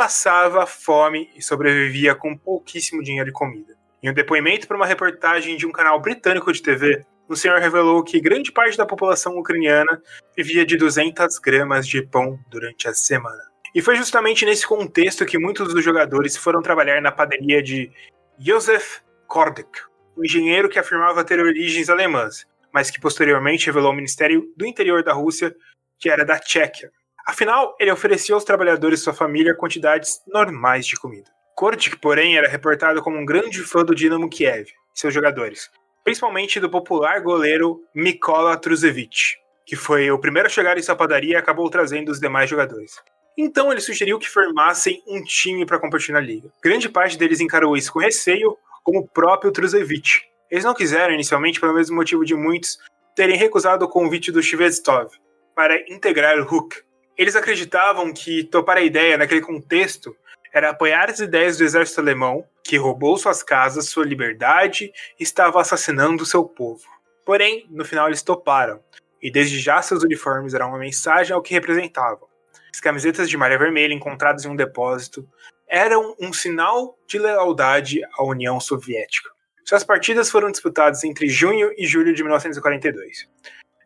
passava 0.00 0.64
fome 0.64 1.28
e 1.36 1.42
sobrevivia 1.42 2.14
com 2.14 2.34
pouquíssimo 2.34 3.02
dinheiro 3.02 3.28
e 3.28 3.32
comida. 3.34 3.76
Em 4.02 4.08
um 4.08 4.14
depoimento 4.14 4.66
para 4.66 4.78
uma 4.78 4.86
reportagem 4.86 5.58
de 5.58 5.66
um 5.66 5.70
canal 5.70 6.00
britânico 6.00 6.50
de 6.50 6.62
TV, 6.62 7.04
o 7.28 7.36
senhor 7.36 7.60
revelou 7.60 8.02
que 8.02 8.18
grande 8.18 8.50
parte 8.50 8.78
da 8.78 8.86
população 8.86 9.36
ucraniana 9.36 10.00
vivia 10.34 10.64
de 10.64 10.78
200 10.78 11.38
gramas 11.38 11.86
de 11.86 12.00
pão 12.00 12.40
durante 12.48 12.88
a 12.88 12.94
semana. 12.94 13.42
E 13.74 13.82
foi 13.82 13.94
justamente 13.94 14.46
nesse 14.46 14.66
contexto 14.66 15.26
que 15.26 15.38
muitos 15.38 15.74
dos 15.74 15.84
jogadores 15.84 16.34
foram 16.34 16.62
trabalhar 16.62 17.02
na 17.02 17.12
padaria 17.12 17.62
de 17.62 17.92
Josef 18.38 19.02
Kordek, 19.26 19.82
um 20.16 20.24
engenheiro 20.24 20.70
que 20.70 20.78
afirmava 20.78 21.22
ter 21.22 21.38
origens 21.38 21.90
alemãs, 21.90 22.46
mas 22.72 22.90
que 22.90 22.98
posteriormente 22.98 23.66
revelou 23.66 23.90
ao 23.90 23.96
Ministério 23.96 24.50
do 24.56 24.64
Interior 24.64 25.04
da 25.04 25.12
Rússia 25.12 25.54
que 25.98 26.08
era 26.08 26.24
da 26.24 26.38
Tchequia. 26.38 26.90
Afinal, 27.26 27.76
ele 27.78 27.92
oferecia 27.92 28.34
aos 28.34 28.44
trabalhadores 28.44 29.00
de 29.00 29.04
sua 29.04 29.14
família 29.14 29.54
quantidades 29.54 30.20
normais 30.26 30.86
de 30.86 30.96
comida. 30.96 31.30
Kordik, 31.54 31.98
porém, 31.98 32.36
era 32.36 32.48
reportado 32.48 33.02
como 33.02 33.18
um 33.18 33.24
grande 33.24 33.62
fã 33.62 33.84
do 33.84 33.94
Dinamo 33.94 34.28
Kiev 34.28 34.68
e 34.94 34.98
seus 34.98 35.12
jogadores, 35.12 35.70
principalmente 36.02 36.58
do 36.58 36.70
popular 36.70 37.20
goleiro 37.20 37.82
Mikola 37.94 38.56
Truzevich, 38.56 39.36
que 39.66 39.76
foi 39.76 40.10
o 40.10 40.18
primeiro 40.18 40.46
a 40.46 40.50
chegar 40.50 40.78
em 40.78 40.82
sua 40.82 40.96
padaria 40.96 41.34
e 41.34 41.36
acabou 41.36 41.68
trazendo 41.68 42.10
os 42.10 42.18
demais 42.18 42.48
jogadores. 42.48 42.92
Então 43.36 43.70
ele 43.70 43.80
sugeriu 43.80 44.18
que 44.18 44.28
formassem 44.28 45.02
um 45.06 45.22
time 45.22 45.64
para 45.64 45.78
competir 45.78 46.12
na 46.12 46.20
liga. 46.20 46.50
Grande 46.62 46.88
parte 46.88 47.16
deles 47.16 47.40
encarou 47.40 47.76
isso 47.76 47.92
com 47.92 47.98
receio, 47.98 48.56
como 48.82 49.00
o 49.00 49.08
próprio 49.08 49.52
Truzevich. 49.52 50.22
Eles 50.50 50.64
não 50.64 50.74
quiseram 50.74 51.14
inicialmente 51.14 51.60
pelo 51.60 51.74
mesmo 51.74 51.96
motivo 51.96 52.24
de 52.24 52.34
muitos 52.34 52.78
terem 53.14 53.36
recusado 53.36 53.84
o 53.84 53.88
convite 53.88 54.32
do 54.32 54.42
Shvetsov 54.42 55.10
para 55.54 55.76
integrar 55.92 56.38
o 56.38 56.44
Hulk, 56.44 56.82
eles 57.20 57.36
acreditavam 57.36 58.14
que 58.14 58.44
topar 58.44 58.78
a 58.78 58.80
ideia 58.80 59.18
naquele 59.18 59.42
contexto 59.42 60.16
era 60.54 60.70
apoiar 60.70 61.10
as 61.10 61.20
ideias 61.20 61.58
do 61.58 61.64
exército 61.64 62.00
alemão, 62.00 62.48
que 62.64 62.78
roubou 62.78 63.14
suas 63.18 63.42
casas, 63.42 63.90
sua 63.90 64.06
liberdade 64.06 64.90
e 65.18 65.22
estava 65.22 65.60
assassinando 65.60 66.24
seu 66.24 66.42
povo. 66.42 66.82
Porém, 67.22 67.66
no 67.68 67.84
final 67.84 68.06
eles 68.06 68.22
toparam, 68.22 68.82
e 69.20 69.30
desde 69.30 69.60
já 69.60 69.82
seus 69.82 70.02
uniformes 70.02 70.54
eram 70.54 70.70
uma 70.70 70.78
mensagem 70.78 71.34
ao 71.34 71.42
que 71.42 71.52
representavam. 71.52 72.26
As 72.72 72.80
camisetas 72.80 73.28
de 73.28 73.36
malha 73.36 73.58
vermelha 73.58 73.92
encontradas 73.92 74.46
em 74.46 74.48
um 74.48 74.56
depósito 74.56 75.28
eram 75.68 76.16
um 76.18 76.32
sinal 76.32 76.98
de 77.06 77.18
lealdade 77.18 78.00
à 78.14 78.24
União 78.24 78.58
Soviética. 78.58 79.28
Suas 79.66 79.84
partidas 79.84 80.30
foram 80.30 80.50
disputadas 80.50 81.04
entre 81.04 81.28
junho 81.28 81.70
e 81.76 81.86
julho 81.86 82.14
de 82.14 82.22
1942. 82.22 83.28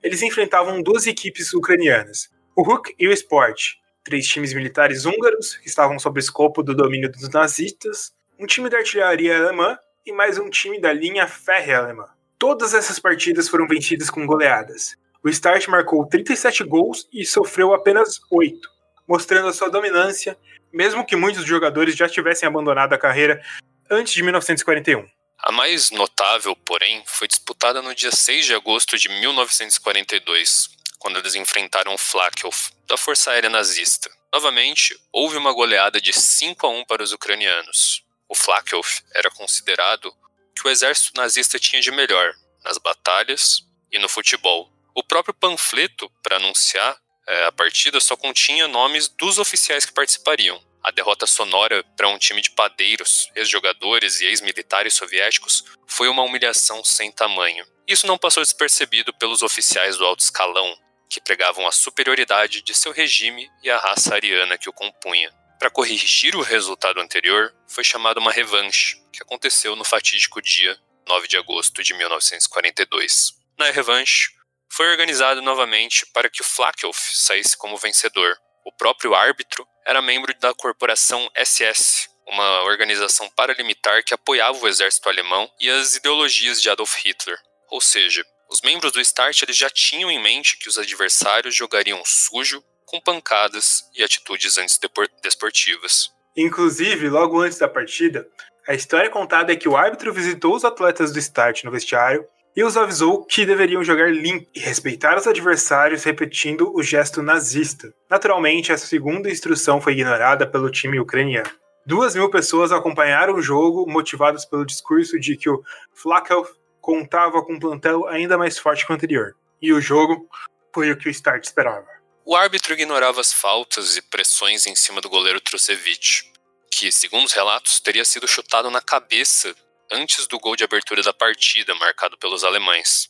Eles 0.05 0.23
enfrentavam 0.23 0.81
duas 0.81 1.09
equipes 1.09 1.53
ucranianas, 1.53 2.33
o 2.56 2.62
Huk 2.62 2.94
e 2.99 3.08
o 3.08 3.12
Sport, 3.12 3.75
três 4.04 4.26
times 4.26 4.54
militares 4.54 5.04
húngaros 5.04 5.56
que 5.56 5.68
estavam 5.68 5.99
sob 5.99 6.18
o 6.18 6.20
escopo 6.20 6.62
do 6.62 6.75
domínio 6.75 7.11
dos 7.11 7.28
nazistas, 7.28 8.12
um 8.38 8.46
time 8.46 8.68
da 8.68 8.78
artilharia 8.78 9.37
alemã 9.37 9.76
e 10.06 10.12
mais 10.12 10.38
um 10.38 10.49
time 10.49 10.80
da 10.80 10.92
linha 10.92 11.26
férrea 11.26 11.78
alemã. 11.78 12.06
Todas 12.38 12.73
essas 12.73 12.99
partidas 12.99 13.49
foram 13.49 13.66
vencidas 13.66 14.08
com 14.08 14.26
goleadas. 14.26 14.96
O 15.23 15.28
Start 15.28 15.66
marcou 15.68 16.06
37 16.06 16.62
gols 16.64 17.08
e 17.12 17.25
sofreu 17.25 17.75
apenas 17.75 18.20
8, 18.30 18.68
mostrando 19.08 19.49
a 19.49 19.52
sua 19.52 19.70
dominância, 19.70 20.37
mesmo 20.73 21.04
que 21.04 21.16
muitos 21.16 21.44
jogadores 21.44 21.96
já 21.96 22.08
tivessem 22.08 22.46
abandonado 22.46 22.92
a 22.92 22.99
carreira 22.99 23.42
antes 23.90 24.12
de 24.12 24.23
1941. 24.23 25.06
A 25.38 25.50
mais 25.50 25.90
notável, 25.90 26.54
porém, 26.54 27.02
foi 27.06 27.26
disputada 27.26 27.82
no 27.82 27.94
dia 27.94 28.11
6 28.12 28.46
de 28.46 28.54
agosto 28.54 28.96
de 28.96 29.08
1942, 29.08 30.74
quando 31.04 31.18
eles 31.18 31.34
enfrentaram 31.34 31.92
o 31.92 31.99
Flakel, 31.99 32.49
da 32.87 32.96
Força 32.96 33.30
Aérea 33.30 33.50
Nazista. 33.50 34.11
Novamente, 34.32 34.99
houve 35.12 35.37
uma 35.37 35.52
goleada 35.52 36.00
de 36.00 36.14
5 36.14 36.66
a 36.66 36.70
1 36.70 36.87
para 36.87 37.02
os 37.02 37.12
ucranianos. 37.12 38.02
O 38.26 38.34
Flakel 38.34 38.80
era 39.14 39.30
considerado 39.30 40.11
que 40.56 40.66
o 40.66 40.70
exército 40.70 41.12
nazista 41.20 41.58
tinha 41.58 41.82
de 41.82 41.90
melhor 41.90 42.32
nas 42.64 42.78
batalhas 42.78 43.66
e 43.92 43.99
no 43.99 44.08
futebol. 44.08 44.73
O 44.94 45.02
próprio 45.02 45.34
panfleto 45.34 46.11
para 46.23 46.37
anunciar 46.37 46.96
é, 47.28 47.44
a 47.44 47.52
partida 47.52 48.00
só 48.00 48.16
continha 48.16 48.66
nomes 48.66 49.06
dos 49.06 49.38
oficiais 49.38 49.84
que 49.84 49.92
participariam. 49.92 50.58
A 50.82 50.90
derrota 50.90 51.26
sonora 51.26 51.84
para 51.99 52.08
um 52.08 52.16
time 52.16 52.40
de 52.40 52.50
padeiros, 52.52 53.30
ex-jogadores 53.34 54.23
e 54.23 54.25
ex-militares 54.25 54.94
soviéticos 54.94 55.64
foi 55.87 56.08
uma 56.08 56.23
humilhação 56.23 56.82
sem 56.82 57.12
tamanho. 57.12 57.66
Isso 57.87 58.06
não 58.06 58.16
passou 58.16 58.42
despercebido 58.42 59.12
pelos 59.12 59.42
oficiais 59.42 59.99
do 59.99 60.06
alto 60.06 60.20
escalão, 60.20 60.75
que 61.08 61.20
pregavam 61.20 61.66
a 61.66 61.73
superioridade 61.73 62.62
de 62.62 62.75
seu 62.75 62.92
regime 62.92 63.50
e 63.62 63.70
a 63.70 63.78
raça 63.78 64.14
ariana 64.14 64.58
que 64.58 64.68
o 64.68 64.73
compunha. 64.73 65.32
Para 65.58 65.70
corrigir 65.70 66.37
o 66.37 66.42
resultado 66.42 67.00
anterior, 67.00 67.54
foi 67.66 67.84
chamada 67.84 68.20
uma 68.20 68.32
revanche, 68.32 68.96
que 69.12 69.23
aconteceu 69.23 69.75
no 69.76 69.84
fatídico 69.84 70.42
dia 70.42 70.78
9 71.06 71.28
de 71.28 71.37
agosto 71.37 71.82
de 71.82 71.94
1942. 71.94 73.32
Na 73.58 73.70
revanche, 73.70 74.30
foi 74.68 74.90
organizado 74.90 75.40
novamente 75.40 76.04
para 76.06 76.28
que 76.28 76.40
o 76.40 76.44
Flakelf 76.44 76.99
saísse 77.12 77.56
como 77.56 77.76
vencedor. 77.76 78.37
O 78.64 78.73
próprio 78.73 79.14
árbitro 79.14 79.66
era 79.87 80.02
membro 80.02 80.34
da 80.40 80.52
corporação 80.54 81.30
SS, 81.37 82.08
uma 82.26 82.62
organização 82.64 83.28
paramilitar 83.30 84.02
que 84.02 84.14
apoiava 84.14 84.58
o 84.58 84.68
exército 84.68 85.08
alemão 85.08 85.50
e 85.61 85.70
as 85.70 85.94
ideologias 85.94 86.61
de 86.61 86.70
Adolf 86.70 86.96
Hitler. 86.96 87.38
Ou 87.70 87.80
seja, 87.80 88.25
os 88.54 88.62
membros 88.62 88.92
do 88.92 89.00
Start 89.00 89.42
eles 89.42 89.56
já 89.56 89.68
tinham 89.68 90.08
em 90.08 90.23
mente 90.23 90.56
que 90.56 90.68
os 90.68 90.78
adversários 90.78 91.56
jogariam 91.56 92.00
sujo, 92.04 92.62
com 92.87 93.00
pancadas 93.00 93.82
e 93.92 94.00
atitudes 94.00 94.56
antidesportivas. 94.56 96.12
Inclusive, 96.37 97.08
logo 97.08 97.40
antes 97.40 97.58
da 97.58 97.66
partida, 97.66 98.28
a 98.68 98.73
história 98.73 99.11
contada 99.11 99.52
é 99.52 99.56
que 99.56 99.68
o 99.68 99.76
árbitro 99.76 100.12
visitou 100.12 100.54
os 100.54 100.64
atletas 100.64 101.12
do 101.12 101.18
Start 101.18 101.64
no 101.64 101.73
vestiário 101.73 102.25
e 102.54 102.62
os 102.62 102.76
avisou 102.76 103.25
que 103.25 103.44
deveriam 103.44 103.82
jogar 103.82 104.12
limpo 104.12 104.49
e 104.54 104.61
respeitar 104.61 105.18
os 105.18 105.26
adversários, 105.26 106.04
repetindo 106.04 106.73
o 106.76 106.80
gesto 106.80 107.23
nazista. 107.23 107.92
Naturalmente, 108.08 108.70
essa 108.70 108.87
segunda 108.87 109.28
instrução 109.28 109.80
foi 109.80 109.94
ignorada 109.94 110.46
pelo 110.46 110.70
time 110.70 111.00
ucraniano. 111.00 111.50
Duas 111.84 112.14
mil 112.14 112.30
pessoas 112.30 112.70
acompanharam 112.70 113.34
o 113.34 113.42
jogo, 113.42 113.84
motivadas 113.90 114.44
pelo 114.44 114.64
discurso 114.64 115.18
de 115.18 115.37
que 115.37 115.50
o 115.50 115.61
Flakov 115.92 116.49
contava 116.85 117.43
com 117.43 117.55
um 117.55 117.59
plantel 117.59 118.07
ainda 118.07 118.37
mais 118.37 118.59
forte 118.59 118.85
que 118.85 118.93
o 118.93 118.95
anterior. 118.95 119.35
E 119.61 119.73
o 119.73 119.81
jogo 119.81 120.29
foi 120.71 120.91
o 120.91 120.99
que 120.99 121.09
o 121.09 121.11
Start 121.11 121.43
esperava. 121.43 121.88
O 122.26 122.37
árbitro 122.37 122.75
ignorava 122.75 123.23
as 123.23 123.33
faltas 123.33 123.97
e 123.97 124.03
pressões 124.03 124.67
em 124.67 124.76
cima 124.76 125.00
do 125.00 125.09
goleiro 125.09 125.41
Trucevic, 125.41 126.31
que, 126.71 126.93
segundo 126.93 127.25
os 127.25 127.33
relatos, 127.33 127.81
teria 127.81 128.05
sido 128.05 128.29
chutado 128.29 128.71
na 128.71 128.83
cabeça 128.83 129.55
antes 129.91 130.26
do 130.26 130.38
gol 130.38 130.57
de 130.57 130.64
abertura 130.64 131.03
da 131.03 131.14
partida, 131.14 131.75
marcado 131.75 132.19
pelos 132.19 132.45
alemães. 132.45 133.09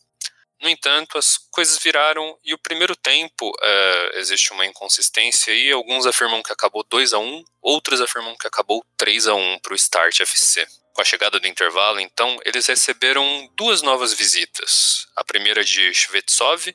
No 0.62 0.68
entanto, 0.68 1.18
as 1.18 1.36
coisas 1.36 1.76
viraram 1.76 2.38
e 2.44 2.54
o 2.54 2.58
primeiro 2.58 2.94
tempo 2.94 3.48
uh, 3.48 4.18
existe 4.18 4.52
uma 4.52 4.64
inconsistência 4.64 5.52
e 5.52 5.72
alguns 5.72 6.06
afirmam 6.06 6.44
que 6.44 6.52
acabou 6.52 6.84
2 6.88 7.12
a 7.12 7.18
1 7.18 7.44
outros 7.60 8.00
afirmam 8.00 8.36
que 8.36 8.46
acabou 8.46 8.84
3 8.96 9.26
a 9.26 9.34
1 9.34 9.58
para 9.58 9.72
o 9.72 9.76
Start 9.76 10.20
FC. 10.20 10.64
Com 10.94 11.02
a 11.02 11.04
chegada 11.04 11.38
do 11.38 11.46
intervalo, 11.46 12.00
então, 12.00 12.38
eles 12.44 12.66
receberam 12.66 13.50
duas 13.54 13.82
novas 13.82 14.14
visitas. 14.14 15.06
A 15.14 15.22
primeira 15.22 15.62
de 15.62 15.92
Shvetsov 15.92 16.74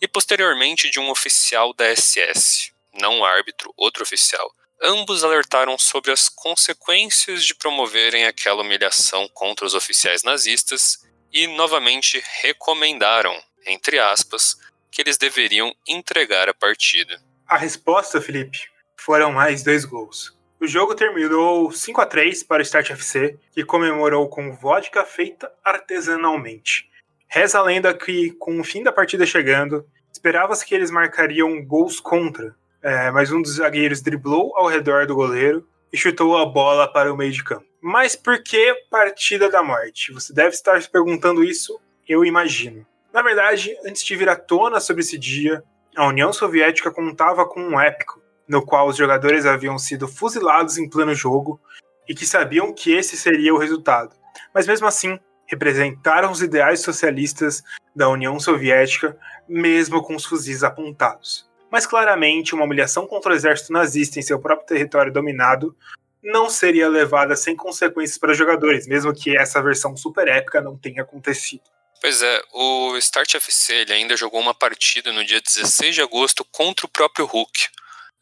e 0.00 0.08
posteriormente 0.08 0.88
de 0.88 0.98
um 0.98 1.10
oficial 1.10 1.74
da 1.74 1.94
SS, 1.94 2.72
não 2.94 3.18
um 3.18 3.24
árbitro, 3.24 3.74
outro 3.76 4.02
oficial, 4.02 4.50
Ambos 4.82 5.24
alertaram 5.24 5.78
sobre 5.78 6.12
as 6.12 6.28
consequências 6.28 7.44
de 7.44 7.54
promoverem 7.54 8.26
aquela 8.26 8.62
humilhação 8.62 9.26
contra 9.32 9.64
os 9.64 9.74
oficiais 9.74 10.22
nazistas 10.22 10.98
e 11.32 11.46
novamente 11.46 12.22
recomendaram, 12.42 13.34
entre 13.66 13.98
aspas, 13.98 14.56
que 14.90 15.00
eles 15.00 15.16
deveriam 15.16 15.74
entregar 15.88 16.48
a 16.48 16.54
partida. 16.54 17.20
A 17.48 17.56
resposta, 17.56 18.20
Felipe, 18.20 18.68
foram 18.98 19.32
mais 19.32 19.62
dois 19.62 19.84
gols. 19.84 20.35
O 20.58 20.66
jogo 20.66 20.94
terminou 20.94 21.70
5 21.70 22.00
a 22.00 22.06
3 22.06 22.42
para 22.42 22.60
o 22.60 22.62
Start 22.62 22.90
FC, 22.90 23.38
que 23.52 23.62
comemorou 23.62 24.26
com 24.26 24.56
vodka 24.56 25.04
feita 25.04 25.52
artesanalmente. 25.62 26.88
Reza 27.28 27.58
a 27.58 27.62
lenda 27.62 27.92
que, 27.92 28.30
com 28.32 28.58
o 28.58 28.64
fim 28.64 28.82
da 28.82 28.90
partida 28.90 29.26
chegando, 29.26 29.86
esperava-se 30.10 30.64
que 30.64 30.74
eles 30.74 30.90
marcariam 30.90 31.62
gols 31.62 32.00
contra, 32.00 32.56
é, 32.82 33.10
mas 33.10 33.30
um 33.30 33.42
dos 33.42 33.56
zagueiros 33.56 34.00
driblou 34.00 34.56
ao 34.56 34.66
redor 34.66 35.06
do 35.06 35.14
goleiro 35.14 35.68
e 35.92 35.96
chutou 35.96 36.38
a 36.38 36.46
bola 36.46 36.90
para 36.90 37.12
o 37.12 37.16
meio 37.16 37.32
de 37.32 37.44
campo. 37.44 37.66
Mas 37.82 38.16
por 38.16 38.42
que 38.42 38.74
partida 38.90 39.50
da 39.50 39.62
morte? 39.62 40.10
Você 40.12 40.32
deve 40.32 40.54
estar 40.54 40.80
se 40.80 40.90
perguntando 40.90 41.44
isso, 41.44 41.78
eu 42.08 42.24
imagino. 42.24 42.86
Na 43.12 43.20
verdade, 43.20 43.76
antes 43.84 44.02
de 44.02 44.16
vir 44.16 44.28
à 44.28 44.36
tona 44.36 44.80
sobre 44.80 45.02
esse 45.02 45.18
dia, 45.18 45.62
a 45.94 46.06
União 46.06 46.32
Soviética 46.32 46.90
contava 46.90 47.46
com 47.46 47.60
um 47.60 47.78
épico, 47.78 48.20
no 48.48 48.64
qual 48.64 48.88
os 48.88 48.96
jogadores 48.96 49.46
haviam 49.46 49.78
sido 49.78 50.06
fuzilados 50.06 50.78
em 50.78 50.88
pleno 50.88 51.14
jogo 51.14 51.60
e 52.08 52.14
que 52.14 52.26
sabiam 52.26 52.72
que 52.72 52.92
esse 52.92 53.16
seria 53.16 53.54
o 53.54 53.58
resultado. 53.58 54.14
Mas 54.54 54.66
mesmo 54.66 54.86
assim, 54.86 55.18
representaram 55.46 56.30
os 56.30 56.42
ideais 56.42 56.80
socialistas 56.80 57.62
da 57.94 58.08
União 58.08 58.38
Soviética, 58.38 59.16
mesmo 59.48 60.02
com 60.02 60.14
os 60.14 60.24
fuzis 60.24 60.62
apontados 60.62 61.46
mas 61.70 61.86
claramente 61.86 62.54
uma 62.54 62.64
humilhação 62.64 63.06
contra 63.06 63.32
o 63.32 63.34
exército 63.34 63.72
nazista 63.72 64.18
em 64.18 64.22
seu 64.22 64.38
próprio 64.38 64.66
território 64.66 65.12
dominado 65.12 65.76
não 66.22 66.50
seria 66.50 66.88
levada 66.88 67.36
sem 67.36 67.54
consequências 67.54 68.18
para 68.18 68.32
os 68.32 68.38
jogadores, 68.38 68.86
mesmo 68.86 69.14
que 69.14 69.36
essa 69.36 69.62
versão 69.62 69.96
super 69.96 70.26
épica 70.26 70.60
não 70.60 70.76
tenha 70.76 71.02
acontecido. 71.02 71.62
Pois 72.00 72.20
é, 72.20 72.42
o 72.52 72.96
Start 72.96 73.34
FC 73.34 73.86
ainda 73.90 74.16
jogou 74.16 74.40
uma 74.40 74.54
partida 74.54 75.12
no 75.12 75.24
dia 75.24 75.40
16 75.40 75.94
de 75.94 76.02
agosto 76.02 76.44
contra 76.50 76.86
o 76.86 76.88
próprio 76.88 77.26
Hulk, 77.26 77.68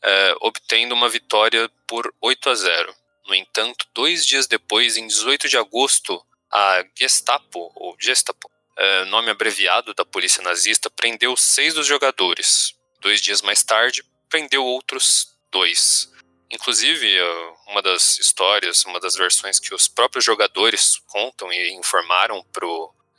é, 0.05 0.35
obtendo 0.41 0.95
uma 0.95 1.09
vitória 1.09 1.71
por 1.87 2.13
8 2.21 2.51
a 2.51 2.55
0. 2.55 2.95
No 3.27 3.35
entanto, 3.35 3.87
dois 3.95 4.27
dias 4.27 4.47
depois, 4.47 4.97
em 4.97 5.07
18 5.07 5.49
de 5.49 5.57
agosto, 5.57 6.23
a 6.53 6.85
Gestapo, 6.95 7.73
ou 7.75 7.97
Gestapo, 7.99 8.51
é, 8.77 9.05
nome 9.07 9.31
abreviado 9.31 9.95
da 9.95 10.05
polícia 10.05 10.43
nazista, 10.43 10.91
prendeu 10.91 11.37
seis 11.37 11.75
dos 11.75 11.87
jogadores. 11.87 12.75
Dois 13.01 13.21
dias 13.21 13.41
mais 13.41 13.63
tarde, 13.63 14.05
prendeu 14.29 14.65
outros 14.65 15.35
dois. 15.51 16.13
Inclusive, 16.51 17.17
eh, 17.17 17.55
uma 17.69 17.83
das 17.83 18.19
histórias, 18.19 18.85
uma 18.85 19.01
das 19.01 19.17
versões 19.17 19.59
que 19.59 19.75
os 19.75 19.89
próprios 19.89 20.25
jogadores 20.25 21.01
contam 21.07 21.53
e 21.53 21.73
informaram 21.73 22.45
para 22.53 22.67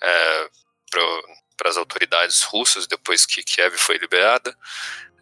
é, 0.01 0.49
as 1.65 1.77
autoridades 1.77 2.43
russas 2.43 2.87
depois 2.87 3.25
que 3.25 3.43
Kiev 3.43 3.75
foi 3.77 3.97
liberada, 3.97 4.55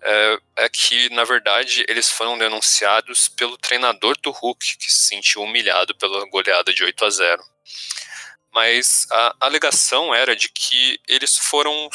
é, 0.04 0.38
é, 0.58 0.70
que, 0.70 1.10
na 1.14 1.24
verdade, 1.24 1.86
eles 1.88 2.10
foram 2.10 2.38
denunciados 2.38 3.28
pelo 3.30 3.58
treinador 3.58 4.18
do 4.22 4.32
Hulk, 4.32 4.78
que 4.78 4.92
se 4.92 5.08
sentiu 5.08 5.42
humilhado 5.42 5.96
pela 5.96 6.28
goleada 6.30 6.74
de 6.74 6.84
8 6.84 7.06
a 7.06 7.10
0 7.10 7.54
mas 8.54 9.08
a 9.12 9.36
alegação 9.40 10.14
era 10.14 10.36
de 10.36 10.48
que 10.48 11.00
eles 11.08 11.38
foram 11.38 11.90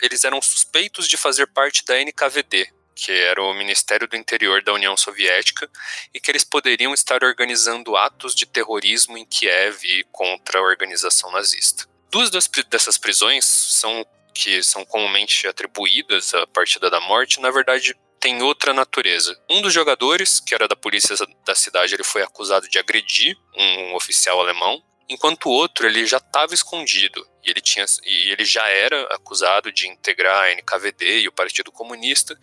eles 0.00 0.22
eram 0.22 0.40
suspeitos 0.40 1.08
de 1.08 1.16
fazer 1.16 1.48
parte 1.48 1.84
da 1.84 2.00
NKVD, 2.00 2.72
que 2.94 3.10
era 3.10 3.42
o 3.42 3.52
Ministério 3.52 4.06
do 4.06 4.16
Interior 4.16 4.62
da 4.62 4.72
União 4.72 4.96
Soviética, 4.96 5.68
e 6.14 6.20
que 6.20 6.30
eles 6.30 6.44
poderiam 6.44 6.94
estar 6.94 7.24
organizando 7.24 7.96
atos 7.96 8.34
de 8.34 8.46
terrorismo 8.46 9.18
em 9.18 9.24
Kiev 9.24 9.82
contra 10.12 10.60
a 10.60 10.62
organização 10.62 11.32
nazista. 11.32 11.88
Duas 12.08 12.30
dessas 12.30 12.96
prisões 12.96 13.44
são 13.44 14.06
que 14.36 14.62
são 14.62 14.84
comumente 14.84 15.46
atribuídas 15.46 16.34
à 16.34 16.46
partida 16.46 16.90
da 16.90 17.00
morte, 17.00 17.40
na 17.40 17.50
verdade 17.50 17.96
tem 18.20 18.42
outra 18.42 18.72
natureza. 18.72 19.38
Um 19.48 19.62
dos 19.62 19.72
jogadores, 19.72 20.40
que 20.40 20.54
era 20.54 20.66
da 20.66 20.74
polícia 20.74 21.14
da 21.44 21.54
cidade, 21.54 21.94
ele 21.94 22.04
foi 22.04 22.22
acusado 22.22 22.68
de 22.68 22.78
agredir 22.78 23.36
um 23.56 23.94
oficial 23.94 24.40
alemão 24.40 24.82
enquanto 25.08 25.46
o 25.46 25.52
outro 25.52 25.86
ele 25.86 26.04
já 26.06 26.16
estava 26.16 26.54
escondido 26.54 27.26
e 27.44 27.50
ele 27.50 27.60
tinha 27.60 27.84
e 28.04 28.30
ele 28.30 28.44
já 28.44 28.66
era 28.68 29.02
acusado 29.14 29.70
de 29.70 29.86
integrar 29.86 30.44
a 30.44 30.50
NKVD 30.54 31.20
e 31.20 31.28
o 31.28 31.32
Partido 31.32 31.70
Comunista 31.70 32.38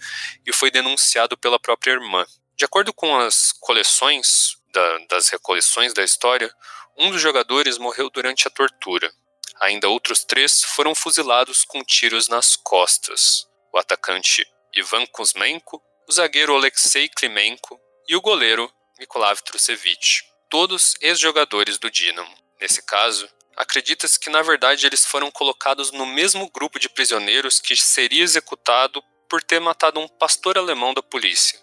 e 0.46 0.54
foi 0.54 0.72
denunciado 0.72 1.38
pela 1.38 1.60
própria 1.60 1.92
irmã. 1.92 2.26
De 2.56 2.66
acordo 2.66 2.94
com 2.94 3.18
as 3.20 3.52
coleções 3.52 4.58
da, 4.72 4.98
das 5.10 5.30
recoleções 5.30 5.94
da 5.94 6.04
história, 6.04 6.54
um 6.98 7.12
dos 7.12 7.22
jogadores 7.22 7.78
morreu 7.78 8.10
durante 8.10 8.48
a 8.48 8.52
tortura. 8.52 9.12
Ainda 9.62 9.89
outros 9.89 10.24
três 10.24 10.63
foram 10.63 10.93
fuzilados 10.93 11.63
com 11.63 11.83
tiros 11.83 12.27
nas 12.27 12.55
costas. 12.55 13.48
O 13.72 13.77
atacante 13.77 14.45
Ivan 14.74 15.05
Kuzmenko, 15.05 15.81
o 16.07 16.12
zagueiro 16.12 16.55
Alexei 16.55 17.07
Klimenko 17.07 17.79
e 18.07 18.15
o 18.15 18.22
goleiro 18.22 18.72
Nikolav 19.00 19.41
Trucevic, 19.41 20.24
todos 20.50 20.95
ex-jogadores 21.01 21.77
do 21.77 21.89
Dinamo. 21.89 22.36
Nesse 22.60 22.81
caso, 22.86 23.27
acredita-se 23.55 24.19
que 24.19 24.29
na 24.29 24.41
verdade 24.41 24.86
eles 24.86 25.05
foram 25.05 25.31
colocados 25.31 25.91
no 25.91 26.05
mesmo 26.05 26.50
grupo 26.50 26.79
de 26.79 26.89
prisioneiros 26.89 27.60
que 27.60 27.75
seria 27.75 28.24
executado 28.24 29.03
por 29.29 29.43
ter 29.43 29.60
matado 29.60 30.00
um 30.00 30.07
pastor 30.07 30.57
alemão 30.57 30.93
da 30.93 31.01
polícia, 31.01 31.60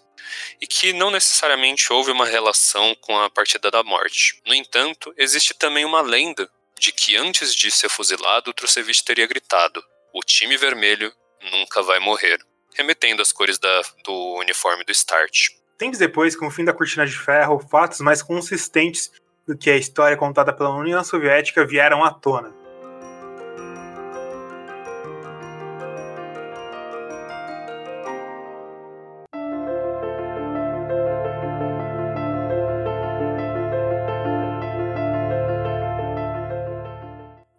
e 0.59 0.67
que 0.67 0.91
não 0.93 1.09
necessariamente 1.09 1.91
houve 1.91 2.11
uma 2.11 2.25
relação 2.25 2.93
com 2.95 3.17
a 3.17 3.29
partida 3.29 3.71
da 3.71 3.83
morte. 3.83 4.41
No 4.45 4.53
entanto, 4.53 5.13
existe 5.17 5.53
também 5.53 5.85
uma 5.85 6.01
lenda 6.01 6.51
de 6.81 6.91
que 6.91 7.15
antes 7.15 7.53
de 7.53 7.69
ser 7.69 7.89
fuzilado, 7.89 8.51
Trucevich 8.53 9.05
teria 9.05 9.27
gritado: 9.27 9.83
O 10.11 10.21
time 10.21 10.57
vermelho 10.57 11.13
nunca 11.51 11.83
vai 11.83 11.99
morrer, 11.99 12.39
remetendo 12.75 13.21
às 13.21 13.31
cores 13.31 13.59
da, 13.59 13.81
do 14.03 14.39
uniforme 14.39 14.83
do 14.83 14.91
Start. 14.91 15.49
Tempos 15.77 15.99
depois, 15.99 16.35
com 16.35 16.47
o 16.47 16.51
fim 16.51 16.65
da 16.65 16.73
cortina 16.73 17.05
de 17.05 17.15
ferro, 17.15 17.59
fatos 17.59 17.99
mais 17.99 18.23
consistentes 18.23 19.11
do 19.47 19.55
que 19.55 19.69
a 19.69 19.77
história 19.77 20.17
contada 20.17 20.51
pela 20.51 20.75
União 20.75 21.03
Soviética 21.03 21.65
vieram 21.65 22.03
à 22.03 22.11
tona. 22.11 22.51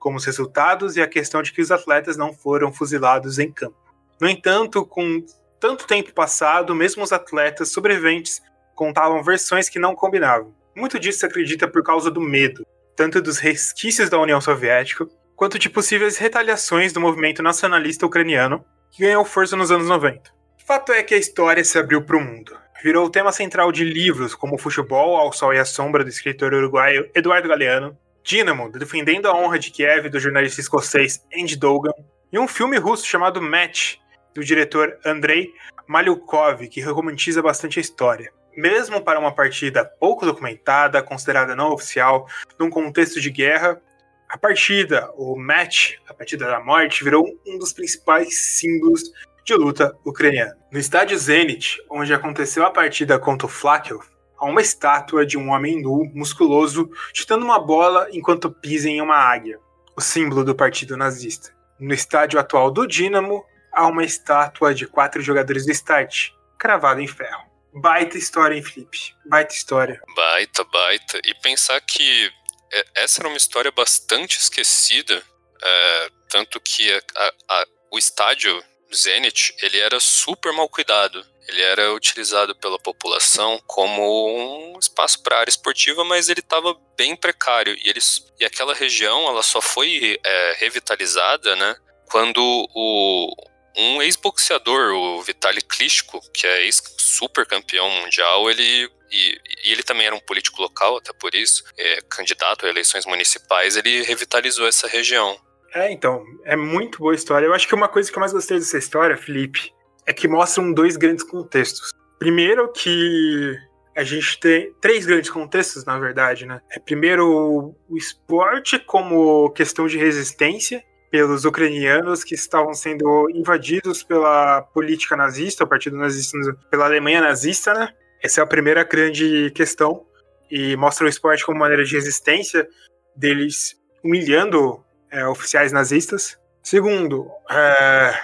Como 0.03 0.17
os 0.17 0.25
resultados 0.25 0.97
e 0.97 1.01
a 1.01 1.07
questão 1.07 1.41
de 1.43 1.53
que 1.53 1.63
os 1.63 1.71
atletas 1.71 2.17
não 2.17 2.35
foram 2.35 2.73
fuzilados 2.73 3.39
em 3.39 3.53
campo. 3.53 3.77
No 4.21 4.29
entanto, 4.29 4.85
com 4.85 5.25
tanto 5.61 5.87
tempo 5.87 6.13
passado, 6.13 6.75
mesmo 6.75 7.05
os 7.05 7.13
atletas 7.13 7.71
sobreviventes 7.71 8.43
contavam 8.75 9.23
versões 9.23 9.69
que 9.69 9.79
não 9.79 9.95
combinavam. 9.95 10.53
Muito 10.75 10.99
disso 10.99 11.21
se 11.21 11.27
acredita 11.27 11.69
por 11.69 11.85
causa 11.85 12.11
do 12.11 12.21
medo, 12.21 12.67
tanto 12.97 13.23
dos 13.23 13.39
resquícios 13.39 14.11
da 14.11 14.19
União 14.19 14.41
Soviética, 14.41 15.07
quanto 15.37 15.57
de 15.57 15.71
possíveis 15.71 16.17
retaliações 16.17 16.93
do 16.93 17.01
movimento 17.01 17.41
nacionalista 17.41 18.05
ucraniano, 18.05 18.65
que 18.91 19.03
ganhou 19.05 19.25
força 19.25 19.55
nos 19.55 19.71
anos 19.71 19.87
90. 19.87 20.21
Fato 20.67 20.91
é 20.91 21.05
que 21.05 21.15
a 21.15 21.19
história 21.19 21.63
se 21.63 21.79
abriu 21.79 22.03
para 22.03 22.17
o 22.17 22.21
mundo. 22.21 22.59
Virou 22.83 23.07
o 23.07 23.11
tema 23.11 23.31
central 23.31 23.71
de 23.71 23.85
livros 23.85 24.35
como 24.35 24.59
Futebol, 24.59 25.17
Ao 25.17 25.33
Sol 25.33 25.55
e 25.55 25.61
à 25.61 25.65
Sombra, 25.65 26.03
do 26.03 26.11
escritor 26.11 26.53
uruguaio 26.53 27.09
Eduardo 27.15 27.49
Galeano, 27.49 27.97
Dynamo, 28.25 28.71
defendendo 28.71 29.27
a 29.27 29.35
honra 29.35 29.59
de 29.59 29.71
Kiev, 29.71 30.09
do 30.09 30.21
jornalista 30.21 30.61
escocês 30.61 31.25
Andy 31.35 31.57
Dogan, 31.57 31.93
e 32.33 32.39
um 32.39 32.49
filme 32.49 32.79
russo 32.79 33.07
chamado 33.07 33.43
Match, 33.43 33.97
do 34.35 34.45
diretor 34.45 34.99
Andrei 35.05 35.53
Malyukov, 35.87 36.67
que 36.69 36.81
romantiza 36.81 37.43
bastante 37.43 37.79
a 37.79 37.83
história 37.83 38.33
mesmo 38.57 39.01
para 39.01 39.19
uma 39.19 39.35
partida 39.35 39.85
pouco 39.85 40.27
documentada, 40.27 41.03
considerada 41.03 41.57
não 41.57 41.73
oficial, 41.73 42.27
num 42.59 42.71
contexto 42.71 43.21
de 43.21 43.31
guerra, 43.31 43.81
a 44.29 44.39
partida, 44.39 45.11
o 45.15 45.37
match, 45.37 45.95
a 46.09 46.15
partida 46.15 46.47
da 46.47 46.61
morte, 46.61 47.05
virou 47.05 47.27
um 47.47 47.59
dos 47.59 47.73
principais 47.73 48.35
símbolos 48.59 49.03
de 49.45 49.55
luta 49.55 49.95
ucraniana. 50.05 50.57
No 50.71 50.79
estádio 50.79 51.19
Zenit, 51.19 51.83
onde 51.91 52.15
aconteceu 52.15 52.65
a 52.65 52.71
partida 52.71 53.19
contra 53.19 53.47
o 53.47 53.51
Flakov, 53.51 54.07
há 54.43 54.47
uma 54.47 54.61
estátua 54.61 55.25
de 55.25 55.39
um 55.39 55.51
homem 55.51 55.81
nu, 55.81 56.11
musculoso, 56.13 56.91
chutando 57.15 57.45
uma 57.45 57.61
bola 57.61 58.09
enquanto 58.11 58.51
pisa 58.51 58.89
em 58.89 59.01
uma 59.01 59.15
águia, 59.15 59.61
o 59.97 60.01
símbolo 60.01 60.45
do 60.45 60.53
partido 60.53 60.97
nazista. 60.97 61.55
No 61.79 61.95
estádio 61.95 62.41
atual 62.41 62.69
do 62.69 62.85
Dinamo, 62.85 63.45
há 63.73 63.87
uma 63.87 64.05
estátua 64.05 64.75
de 64.75 64.85
quatro 64.85 65.23
jogadores 65.23 65.65
do 65.65 65.71
Start, 65.71 66.31
cravada 66.59 67.01
em 67.01 67.07
ferro. 67.07 67.45
Baita 67.73 68.19
história, 68.19 68.57
hein, 68.57 68.63
Felipe? 68.63 69.15
Baita 69.25 69.55
história. 69.55 70.03
Baita, 70.17 70.65
baita. 70.65 71.21
E 71.25 71.35
pensar 71.35 71.81
que 71.81 72.31
é, 72.73 72.85
essa 72.97 73.21
era 73.21 73.29
uma 73.29 73.37
história 73.37 73.71
bastante 73.71 74.39
esquecida, 74.39 75.23
é, 75.63 76.11
tanto 76.29 76.61
que 76.61 76.93
a, 76.93 77.33
a, 77.49 77.67
o 77.93 77.99
estádio 77.99 78.63
Zenit, 78.95 79.55
ele 79.63 79.79
era 79.79 79.99
super 80.01 80.53
mal 80.53 80.69
cuidado. 80.69 81.25
Ele 81.49 81.63
era 81.63 81.93
utilizado 81.93 82.55
pela 82.57 82.79
população 82.79 83.61
como 83.67 84.75
um 84.75 84.79
espaço 84.79 85.23
para 85.23 85.39
área 85.39 85.51
esportiva, 85.51 86.05
mas 86.05 86.29
ele 86.29 86.41
estava 86.41 86.77
bem 86.97 87.17
precário. 87.17 87.77
E, 87.83 87.89
eles, 87.89 88.25
e 88.39 88.45
aquela 88.45 88.75
região 88.75 89.27
ela 89.29 89.43
só 89.43 89.61
foi 89.61 90.19
é, 90.25 90.57
revitalizada 90.59 91.57
né, 91.57 91.77
quando 92.11 92.41
o, 92.75 93.35
um 93.77 94.03
ex-boxeador, 94.03 94.95
o 94.95 95.23
Vitaly 95.23 95.63
Klitschko, 95.63 96.21
que 96.33 96.47
é 96.47 96.65
ex-super 96.65 97.47
campeão 97.47 97.91
mundial, 97.91 98.51
ele 98.51 98.91
e, 99.11 99.39
e, 99.65 99.73
ele 99.73 99.83
também 99.83 100.07
era 100.07 100.17
um 100.17 100.21
político 100.21 100.63
local, 100.63 100.97
até 100.97 101.13
por 101.13 101.35
isso, 101.35 101.63
é, 101.77 102.01
candidato 102.09 102.65
a 102.65 102.69
eleições 102.69 103.05
municipais, 103.05 103.77
ele 103.77 104.03
revitalizou 104.03 104.67
essa 104.67 104.89
região. 104.89 105.39
É, 105.75 105.91
então, 105.91 106.25
é 106.45 106.57
muito 106.57 106.99
boa 106.99 107.15
história. 107.15 107.47
Eu 107.47 107.55
acho 107.55 107.69
que 107.69 107.75
uma 107.75 107.89
coisa 107.89 108.11
que 108.11 108.17
eu 108.17 108.21
mais 108.21 108.33
gostei 108.33 108.59
dessa 108.59 108.79
história, 108.79 109.17
Felipe, 109.17 109.73
é 110.07 110.13
que 110.13 110.29
mostram 110.29 110.73
dois 110.73 110.97
grandes 110.97 111.25
contextos. 111.25 111.91
Primeiro 112.19 112.71
que 112.73 113.57
a 113.97 114.05
gente 114.05 114.41
tem 114.41 114.73
três 114.81 115.05
grandes 115.05 115.31
contextos, 115.31 115.85
na 115.85 115.99
verdade, 115.99 116.47
né? 116.47 116.61
É 116.71 116.79
primeiro 116.79 117.75
o 117.89 117.97
esporte 117.97 118.79
como 118.79 119.51
questão 119.51 119.87
de 119.87 119.99
resistência, 119.99 120.83
pelos 121.13 121.45
ucranianos 121.45 122.25
que 122.25 122.35
estavam 122.35 122.73
sendo 122.73 123.29
invadidos 123.35 124.03
pela 124.03 124.63
política 124.63 125.15
nazista, 125.15 125.63
o 125.63 125.67
partido 125.67 125.95
nazista, 125.95 126.39
pela 126.71 126.87
Alemanha 126.87 127.21
nazista, 127.21 127.75
né? 127.75 127.93
Essa 128.23 128.41
é 128.41 128.45
a 128.45 128.47
primeira 128.47 128.83
grande 128.83 129.51
questão 129.51 130.07
e 130.51 130.75
mostra 130.75 131.05
o 131.05 131.09
esporte 131.09 131.45
como 131.45 131.59
maneira 131.59 131.85
de 131.85 131.95
resistência 131.95 132.67
deles 133.15 133.77
humilhando 134.03 134.83
é, 135.11 135.27
oficiais 135.27 135.71
nazistas. 135.71 136.39
Segundo, 136.63 137.31
é, 137.51 138.15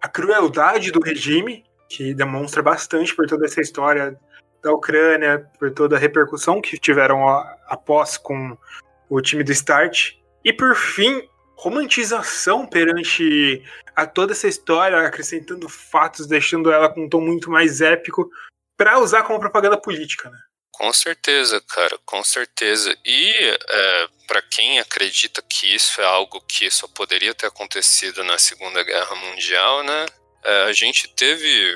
a 0.00 0.08
crueldade 0.08 0.90
do 0.90 1.00
regime, 1.00 1.64
que 1.88 2.14
demonstra 2.14 2.62
bastante 2.62 3.14
por 3.14 3.26
toda 3.26 3.46
essa 3.46 3.60
história 3.60 4.18
da 4.62 4.72
Ucrânia, 4.72 5.48
por 5.58 5.70
toda 5.72 5.96
a 5.96 5.98
repercussão 5.98 6.60
que 6.60 6.78
tiveram 6.78 7.26
após 7.68 8.16
com 8.16 8.56
o 9.08 9.20
time 9.20 9.44
do 9.44 9.52
Start. 9.52 10.14
E 10.44 10.52
por 10.52 10.74
fim, 10.74 11.28
romantização 11.56 12.66
perante 12.66 13.62
a 13.94 14.06
toda 14.06 14.32
essa 14.32 14.48
história, 14.48 14.98
acrescentando 15.00 15.68
fatos, 15.68 16.26
deixando 16.26 16.70
ela 16.70 16.88
com 16.88 17.04
um 17.04 17.08
tom 17.08 17.20
muito 17.20 17.50
mais 17.50 17.80
épico, 17.80 18.28
para 18.76 18.98
usar 18.98 19.22
como 19.22 19.40
propaganda 19.40 19.80
política, 19.80 20.28
né? 20.28 20.38
Com 20.76 20.92
certeza, 20.92 21.58
cara, 21.62 21.98
com 22.04 22.22
certeza. 22.22 22.94
E 23.02 23.32
é, 23.32 24.08
para 24.26 24.42
quem 24.42 24.78
acredita 24.78 25.40
que 25.40 25.74
isso 25.74 26.02
é 26.02 26.04
algo 26.04 26.38
que 26.42 26.70
só 26.70 26.86
poderia 26.86 27.34
ter 27.34 27.46
acontecido 27.46 28.22
na 28.22 28.36
Segunda 28.36 28.82
Guerra 28.82 29.14
Mundial, 29.14 29.82
né? 29.82 30.04
É, 30.44 30.62
a 30.64 30.72
gente 30.74 31.08
teve 31.08 31.74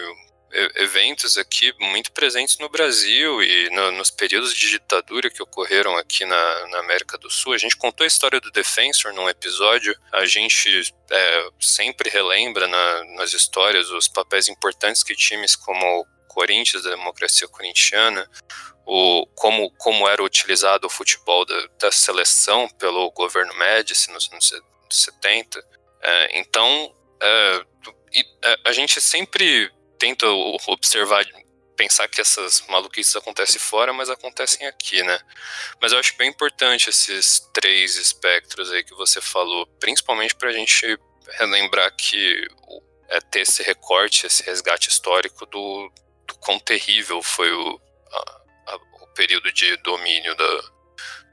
eventos 0.77 1.39
aqui 1.39 1.73
muito 1.81 2.13
presentes 2.13 2.59
no 2.59 2.69
Brasil 2.69 3.43
e 3.43 3.71
no, 3.71 3.91
nos 3.93 4.11
períodos 4.11 4.53
de 4.53 4.69
ditadura 4.69 5.31
que 5.31 5.43
ocorreram 5.43 5.97
aqui 5.97 6.27
na, 6.27 6.67
na, 6.69 6.81
América 6.81 7.17
do 7.17 7.31
Sul. 7.31 7.55
A 7.55 7.59
gente 7.59 7.79
contou 7.79 8.05
a 8.05 8.09
história 8.09 8.39
do 8.39 8.51
Defensor 8.51 9.15
num 9.15 9.31
episódio. 9.31 9.97
A 10.13 10.27
gente 10.27 10.93
é, 11.11 11.49
sempre 11.59 12.11
relembra 12.11 12.69
na, 12.69 13.05
nas 13.15 13.33
histórias 13.33 13.89
os 13.89 14.09
papéis 14.09 14.47
importantes 14.47 15.03
que 15.03 15.17
times 15.17 15.57
como 15.57 16.07
Corinthians, 16.31 16.87
a 16.87 16.91
democracia 16.91 17.49
corintiana, 17.49 18.29
o, 18.87 19.27
como, 19.35 19.71
como 19.73 20.09
era 20.09 20.23
utilizado 20.23 20.87
o 20.87 20.91
futebol 20.91 21.45
da, 21.45 21.67
da 21.79 21.93
seleção 21.93 22.69
pelo 22.69 23.11
governo 23.11 23.55
Médici 23.55 24.11
nos 24.11 24.31
anos 24.33 24.53
70. 24.91 25.65
É, 26.03 26.39
então, 26.39 26.95
é, 27.21 27.65
é, 28.45 28.57
a 28.65 28.73
gente 28.73 29.01
sempre 29.01 29.71
tenta 29.99 30.27
observar, 30.67 31.25
pensar 31.77 32.09
que 32.09 32.21
essas 32.21 32.63
maluquices 32.69 33.15
acontecem 33.17 33.61
fora, 33.61 33.93
mas 33.93 34.09
acontecem 34.09 34.67
aqui, 34.67 35.03
né? 35.03 35.19
Mas 35.81 35.93
eu 35.93 35.99
acho 35.99 36.17
bem 36.17 36.29
importante 36.29 36.91
esses 36.91 37.41
três 37.53 37.97
espectros 37.97 38.71
aí 38.73 38.83
que 38.83 38.95
você 38.95 39.21
falou, 39.21 39.67
principalmente 39.79 40.35
para 40.35 40.51
a 40.51 40.53
gente 40.53 40.99
relembrar 41.39 41.95
que 41.95 42.49
é 43.09 43.21
ter 43.21 43.41
esse 43.41 43.63
recorte, 43.63 44.27
esse 44.27 44.43
resgate 44.43 44.89
histórico 44.89 45.45
do, 45.47 45.93
do 46.31 46.39
quão 46.39 46.59
terrível 46.61 47.23
foi 47.23 47.53
o, 47.53 47.81
a, 48.13 48.73
a, 48.73 48.77
o 49.03 49.07
período 49.15 49.53
de 49.53 49.77
domínio 49.79 50.35
da, 50.37 50.61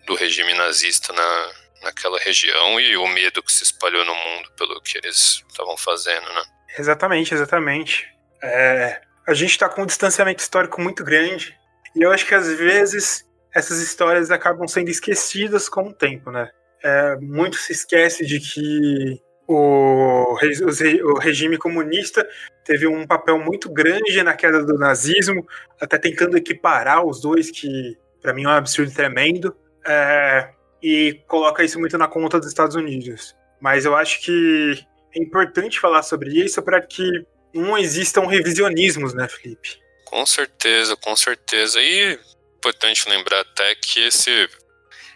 do 0.07 0.15
regime 0.15 0.53
nazista 0.55 1.13
na, 1.13 1.51
naquela 1.83 2.19
região 2.19 2.79
e 2.79 2.97
o 2.97 3.07
medo 3.07 3.43
que 3.43 3.51
se 3.51 3.63
espalhou 3.63 4.03
no 4.03 4.15
mundo 4.15 4.51
pelo 4.57 4.81
que 4.81 4.97
eles 4.97 5.43
estavam 5.47 5.77
fazendo, 5.77 6.27
né? 6.33 6.43
Exatamente, 6.77 7.33
exatamente. 7.33 8.07
É, 8.43 9.01
a 9.27 9.33
gente 9.33 9.51
está 9.51 9.69
com 9.69 9.83
um 9.83 9.85
distanciamento 9.85 10.41
histórico 10.41 10.81
muito 10.81 11.03
grande 11.03 11.55
e 11.95 12.01
eu 12.01 12.11
acho 12.11 12.25
que 12.25 12.35
às 12.35 12.51
vezes 12.51 13.25
essas 13.53 13.79
histórias 13.79 14.31
acabam 14.31 14.67
sendo 14.67 14.89
esquecidas 14.89 15.69
com 15.69 15.89
o 15.89 15.93
tempo, 15.93 16.31
né? 16.31 16.49
É, 16.83 17.15
muito 17.17 17.57
se 17.57 17.71
esquece 17.73 18.25
de 18.25 18.39
que 18.39 19.19
o, 19.47 20.33
o, 20.33 21.19
regime 21.19 21.57
comunista 21.57 22.27
teve 22.65 22.85
um 22.85 23.07
papel 23.07 23.39
muito 23.39 23.69
grande 23.69 24.21
na 24.21 24.33
queda 24.33 24.63
do 24.65 24.77
nazismo, 24.77 25.47
até 25.79 25.97
tentando 25.97 26.37
equiparar 26.37 27.05
os 27.05 27.21
dois, 27.21 27.49
que 27.49 27.97
para 28.21 28.33
mim 28.33 28.43
é 28.43 28.47
um 28.47 28.51
absurdo 28.51 28.93
tremendo. 28.93 29.55
É, 29.85 30.49
e 30.83 31.21
coloca 31.27 31.63
isso 31.63 31.79
muito 31.79 31.97
na 31.97 32.07
conta 32.07 32.39
dos 32.39 32.49
Estados 32.49 32.75
Unidos. 32.75 33.35
Mas 33.59 33.85
eu 33.85 33.95
acho 33.95 34.21
que 34.21 34.85
é 35.15 35.21
importante 35.21 35.79
falar 35.79 36.03
sobre 36.03 36.29
isso 36.29 36.61
para 36.61 36.81
que 36.81 37.25
não 37.53 37.77
existam 37.77 38.27
revisionismos, 38.27 39.13
né, 39.13 39.27
Felipe? 39.27 39.79
Com 40.05 40.25
certeza, 40.25 40.95
com 40.97 41.15
certeza. 41.15 41.81
E 41.81 42.19
importante 42.57 43.09
lembrar 43.09 43.41
até 43.41 43.75
que 43.75 44.01
esse 44.01 44.49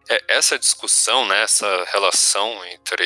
é, 0.09 0.21
essa 0.29 0.57
discussão, 0.57 1.27
né, 1.27 1.43
essa 1.43 1.85
relação 1.91 2.65
entre 2.65 3.05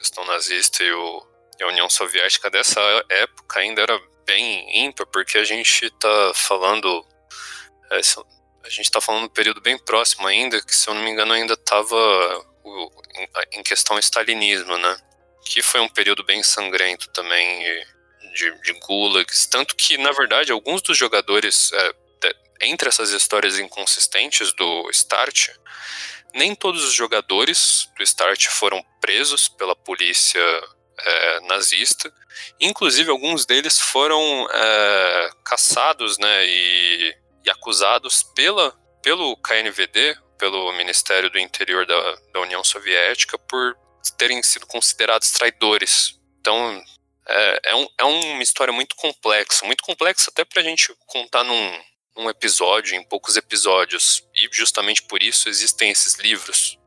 questão 0.00 0.24
nazista 0.24 0.82
e, 0.82 0.90
o, 0.92 1.26
e 1.58 1.62
a 1.62 1.68
União 1.68 1.88
Soviética 1.88 2.50
dessa 2.50 2.80
época 3.08 3.60
ainda 3.60 3.82
era 3.82 4.00
bem 4.26 4.86
ímpar, 4.86 5.06
porque 5.06 5.38
a 5.38 5.44
gente 5.44 5.84
está 5.84 6.32
falando. 6.34 7.06
É, 7.90 8.00
a 8.64 8.68
gente 8.68 8.86
está 8.86 9.00
falando 9.00 9.24
um 9.24 9.28
período 9.28 9.60
bem 9.60 9.78
próximo 9.78 10.26
ainda, 10.26 10.60
que 10.62 10.74
se 10.74 10.88
eu 10.88 10.94
não 10.94 11.02
me 11.02 11.10
engano 11.10 11.32
ainda 11.32 11.54
estava 11.54 11.96
em 13.52 13.62
questão 13.62 13.98
stalinismo, 13.98 14.76
né? 14.78 14.96
Que 15.44 15.62
foi 15.62 15.80
um 15.80 15.88
período 15.88 16.24
bem 16.24 16.42
sangrento 16.42 17.10
também 17.10 17.62
de, 18.34 18.62
de 18.62 18.72
gulags, 18.80 19.46
tanto 19.46 19.74
que 19.74 19.98
na 19.98 20.12
verdade 20.12 20.52
alguns 20.52 20.82
dos 20.82 20.96
jogadores 20.96 21.72
é, 21.72 21.94
entre 22.60 22.88
essas 22.88 23.10
histórias 23.10 23.58
inconsistentes 23.58 24.52
do 24.52 24.88
Start, 24.90 25.48
nem 26.34 26.54
todos 26.54 26.84
os 26.84 26.94
jogadores 26.94 27.88
do 27.96 28.02
Start 28.02 28.46
foram 28.48 28.84
presos 29.00 29.48
pela 29.48 29.74
polícia 29.74 30.40
é, 30.98 31.40
nazista. 31.42 32.12
Inclusive, 32.60 33.10
alguns 33.10 33.46
deles 33.46 33.78
foram 33.78 34.48
é, 34.52 35.30
caçados 35.44 36.18
né, 36.18 36.46
e, 36.46 37.16
e, 37.44 37.50
acusados 37.50 38.22
pela, 38.22 38.72
pelo 39.02 39.36
KNVD, 39.36 40.16
pelo 40.38 40.72
Ministério 40.72 41.30
do 41.30 41.38
Interior 41.38 41.86
da, 41.86 42.16
da 42.32 42.40
União 42.40 42.62
Soviética, 42.64 43.38
por 43.38 43.76
terem 44.16 44.42
sido 44.42 44.66
considerados 44.66 45.30
traidores. 45.32 46.18
Então, 46.40 46.82
é, 47.26 47.60
é, 47.70 47.74
um, 47.74 47.88
é 47.98 48.04
uma 48.04 48.42
história 48.42 48.72
muito 48.72 48.96
complexa, 48.96 49.64
muito 49.66 49.82
complexa 49.84 50.30
até 50.30 50.44
para 50.44 50.60
a 50.60 50.64
gente 50.64 50.94
contar 51.06 51.44
num, 51.44 51.80
num 52.16 52.28
episódio, 52.28 52.94
em 52.94 53.02
poucos 53.02 53.36
episódios. 53.36 54.26
E 54.34 54.48
justamente 54.52 55.02
por 55.02 55.22
isso 55.22 55.48
existem 55.48 55.90
esses 55.90 56.18
livros. 56.18 56.78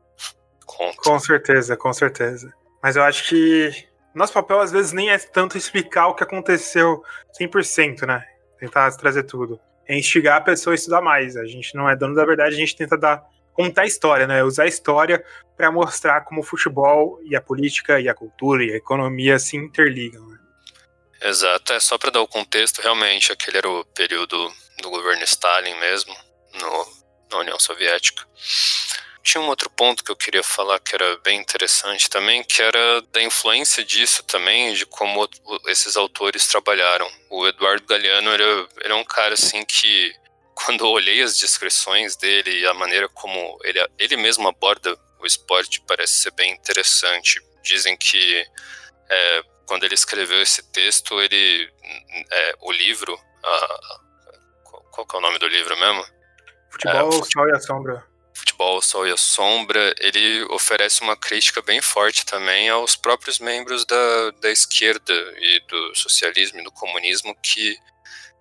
Conta. 0.64 0.96
Com 1.02 1.18
certeza, 1.18 1.76
com 1.76 1.92
certeza. 1.92 2.52
Mas 2.82 2.96
eu 2.96 3.02
acho 3.02 3.28
que 3.28 3.70
nosso 4.14 4.32
papel 4.32 4.60
às 4.60 4.70
vezes 4.70 4.92
nem 4.92 5.10
é 5.10 5.18
tanto 5.18 5.58
explicar 5.58 6.08
o 6.08 6.14
que 6.14 6.22
aconteceu 6.22 7.02
100%, 7.40 8.06
né? 8.06 8.24
Tentar 8.58 8.90
trazer 8.96 9.24
tudo. 9.24 9.60
É 9.86 9.98
instigar 9.98 10.38
a 10.38 10.40
pessoa 10.40 10.72
a 10.72 10.76
estudar 10.76 11.00
mais. 11.00 11.36
A 11.36 11.44
gente 11.44 11.74
não 11.74 11.88
é 11.88 11.96
dono 11.96 12.14
da 12.14 12.24
verdade, 12.24 12.54
a 12.54 12.58
gente 12.58 12.76
tenta 12.76 12.96
dar 12.96 13.22
contar 13.52 13.82
a 13.82 13.86
história, 13.86 14.26
né? 14.26 14.42
Usar 14.42 14.64
a 14.64 14.68
história 14.68 15.24
para 15.56 15.70
mostrar 15.70 16.22
como 16.22 16.40
o 16.40 16.44
futebol 16.44 17.20
e 17.24 17.36
a 17.36 17.40
política 17.40 18.00
e 18.00 18.08
a 18.08 18.14
cultura 18.14 18.64
e 18.64 18.72
a 18.72 18.76
economia 18.76 19.38
se 19.38 19.56
interligam. 19.56 20.33
Exato, 21.24 21.72
é 21.72 21.80
só 21.80 21.96
para 21.98 22.10
dar 22.10 22.20
o 22.20 22.28
contexto, 22.28 22.82
realmente, 22.82 23.32
aquele 23.32 23.58
era 23.58 23.68
o 23.68 23.84
período 23.86 24.52
do 24.82 24.90
governo 24.90 25.24
Stalin 25.24 25.74
mesmo, 25.76 26.14
no, 26.54 27.04
na 27.30 27.38
União 27.38 27.58
Soviética 27.58 28.24
tinha 29.24 29.40
um 29.40 29.48
outro 29.48 29.70
ponto 29.70 30.04
que 30.04 30.10
eu 30.12 30.16
queria 30.16 30.42
falar 30.42 30.78
que 30.78 30.94
era 30.94 31.16
bem 31.24 31.40
interessante 31.40 32.10
também, 32.10 32.44
que 32.44 32.60
era 32.60 33.00
da 33.10 33.22
influência 33.22 33.82
disso 33.82 34.22
também, 34.22 34.74
de 34.74 34.84
como 34.84 35.26
esses 35.66 35.96
autores 35.96 36.46
trabalharam. 36.46 37.10
O 37.30 37.48
Eduardo 37.48 37.86
Galeano 37.86 38.30
era, 38.30 38.68
era 38.82 38.94
um 38.94 39.02
cara 39.02 39.32
assim 39.32 39.64
que, 39.64 40.14
quando 40.54 40.84
eu 40.84 40.90
olhei 40.90 41.22
as 41.22 41.38
descrições 41.38 42.16
dele 42.16 42.60
e 42.60 42.66
a 42.66 42.74
maneira 42.74 43.08
como 43.08 43.58
ele, 43.64 43.84
ele 43.98 44.16
mesmo 44.18 44.46
aborda 44.46 44.94
o 45.18 45.26
esporte, 45.26 45.82
parece 45.88 46.20
ser 46.20 46.30
bem 46.32 46.52
interessante. 46.52 47.40
Dizem 47.62 47.96
que 47.96 48.46
é, 49.10 49.42
quando 49.66 49.84
ele 49.84 49.94
escreveu 49.94 50.40
esse 50.42 50.62
texto, 50.70 51.20
ele 51.20 51.70
é, 52.30 52.54
o 52.60 52.72
livro, 52.72 53.18
a, 53.44 53.78
qual, 54.64 55.06
qual 55.06 55.08
é 55.14 55.16
o 55.16 55.20
nome 55.20 55.38
do 55.38 55.48
livro 55.48 55.78
mesmo? 55.78 56.04
Futebol, 56.70 57.08
é, 57.08 57.24
Sol 57.24 57.48
e 57.48 57.52
a 57.52 57.60
Sombra 57.60 58.14
futebol, 58.34 58.82
Sol 58.82 59.06
e 59.06 59.12
a 59.12 59.16
Sombra, 59.16 59.94
ele 60.00 60.42
oferece 60.50 61.00
uma 61.02 61.16
crítica 61.16 61.62
bem 61.62 61.80
forte 61.80 62.26
também 62.26 62.68
aos 62.68 62.96
próprios 62.96 63.38
membros 63.38 63.86
da, 63.86 64.30
da 64.42 64.50
esquerda 64.50 65.14
e 65.38 65.60
do 65.68 65.94
socialismo 65.94 66.60
e 66.60 66.64
do 66.64 66.72
comunismo 66.72 67.34
que 67.40 67.76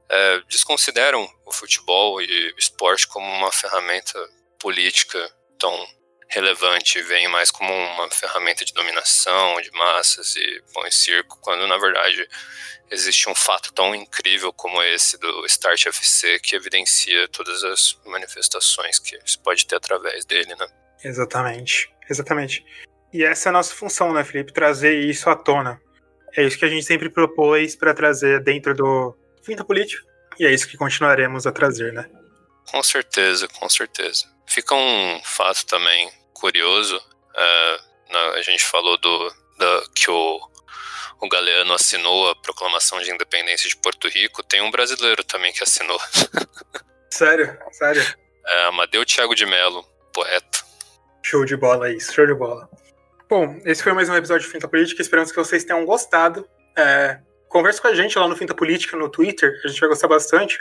é, 0.09 0.41
desconsideram 0.49 1.27
o 1.45 1.51
futebol 1.51 2.21
e 2.21 2.53
o 2.53 2.57
esporte 2.57 3.07
como 3.07 3.25
uma 3.25 3.51
ferramenta 3.51 4.19
política 4.59 5.19
tão 5.59 5.87
relevante, 6.33 7.01
veem 7.01 7.27
mais 7.27 7.51
como 7.51 7.71
uma 7.71 8.09
ferramenta 8.09 8.65
de 8.65 8.73
dominação 8.73 9.61
de 9.61 9.71
massas 9.71 10.35
e 10.35 10.63
pão 10.73 10.85
e 10.85 10.91
circo, 10.91 11.39
quando 11.41 11.67
na 11.67 11.77
verdade 11.77 12.27
existe 12.89 13.29
um 13.29 13.35
fato 13.35 13.73
tão 13.73 13.93
incrível 13.95 14.51
como 14.53 14.81
esse 14.83 15.17
do 15.17 15.45
Start 15.45 15.85
FC 15.85 16.39
que 16.39 16.55
evidencia 16.55 17.27
todas 17.29 17.63
as 17.63 17.99
manifestações 18.05 18.99
que 18.99 19.19
se 19.25 19.37
pode 19.39 19.65
ter 19.65 19.75
através 19.75 20.25
dele, 20.25 20.55
né? 20.55 20.67
Exatamente, 21.03 21.93
exatamente. 22.09 22.65
E 23.11 23.23
essa 23.23 23.49
é 23.49 23.51
a 23.51 23.53
nossa 23.53 23.73
função, 23.73 24.13
né, 24.13 24.23
Felipe? 24.23 24.53
Trazer 24.53 24.99
isso 24.99 25.29
à 25.29 25.35
tona. 25.35 25.81
É 26.35 26.43
isso 26.43 26.57
que 26.57 26.65
a 26.65 26.69
gente 26.69 26.85
sempre 26.85 27.09
propôs 27.09 27.75
para 27.75 27.93
trazer 27.93 28.41
dentro 28.41 28.73
do 28.73 29.15
Finta 29.43 29.63
Político, 29.63 30.07
e 30.39 30.45
é 30.45 30.51
isso 30.51 30.67
que 30.67 30.77
continuaremos 30.77 31.45
a 31.45 31.51
trazer, 31.51 31.93
né? 31.93 32.09
Com 32.71 32.81
certeza, 32.81 33.47
com 33.47 33.69
certeza. 33.69 34.25
Fica 34.47 34.73
um 34.73 35.21
fato 35.23 35.65
também 35.65 36.11
curioso. 36.43 36.97
Uh, 36.97 38.11
na, 38.11 38.29
a 38.31 38.41
gente 38.41 38.65
falou 38.65 38.97
do 38.97 39.33
da, 39.57 39.83
que 39.95 40.11
o 40.11 40.41
o 41.21 41.29
Galeano 41.29 41.73
assinou 41.73 42.29
a 42.29 42.35
proclamação 42.35 42.99
de 42.99 43.09
independência 43.09 43.69
de 43.69 43.77
Porto 43.77 44.09
Rico, 44.09 44.43
tem 44.43 44.61
um 44.61 44.69
brasileiro 44.69 45.23
também 45.23 45.53
que 45.53 45.63
assinou. 45.63 45.97
Sério? 47.09 47.57
Sério? 47.71 48.03
É, 48.45 48.65
Amadeu 48.65 49.05
Thiago 49.05 49.33
de 49.33 49.45
Melo, 49.45 49.85
poeta. 50.13 50.59
Show 51.23 51.45
de 51.45 51.55
bola 51.55 51.89
isso, 51.89 52.13
show 52.13 52.27
de 52.27 52.33
bola. 52.33 52.69
Bom, 53.29 53.57
esse 53.63 53.81
foi 53.81 53.93
mais 53.93 54.09
um 54.09 54.15
episódio 54.17 54.45
de 54.45 54.51
Finta 54.51 54.67
Política, 54.67 55.01
esperamos 55.01 55.31
que 55.31 55.37
vocês 55.37 55.63
tenham 55.63 55.85
gostado. 55.85 56.45
É, 56.77 57.21
converse 57.47 57.81
com 57.81 57.87
a 57.87 57.95
gente 57.95 58.19
lá 58.19 58.27
no 58.27 58.35
Finta 58.35 58.53
Política, 58.53 58.97
no 58.97 59.07
Twitter, 59.07 59.61
a 59.63 59.69
gente 59.69 59.79
vai 59.79 59.87
gostar 59.87 60.09
bastante. 60.09 60.59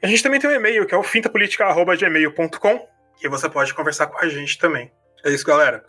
A 0.00 0.06
gente 0.06 0.22
também 0.22 0.38
tem 0.38 0.48
um 0.48 0.54
e-mail, 0.54 0.86
que 0.86 0.94
é 0.94 0.96
o 0.96 1.02
fintapolitica.gmail.com, 1.02 2.88
e 3.22 3.28
você 3.28 3.48
pode 3.48 3.74
conversar 3.74 4.06
com 4.06 4.18
a 4.18 4.28
gente 4.28 4.58
também. 4.58 4.92
É 5.24 5.30
isso, 5.30 5.46
galera. 5.46 5.84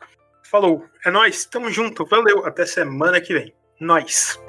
Falou, 0.49 0.85
é 1.05 1.11
nós, 1.11 1.45
tamo 1.45 1.69
junto, 1.69 2.05
valeu, 2.05 2.45
até 2.45 2.65
semana 2.65 3.19
que 3.19 3.33
vem. 3.33 3.53
Nós. 3.79 4.39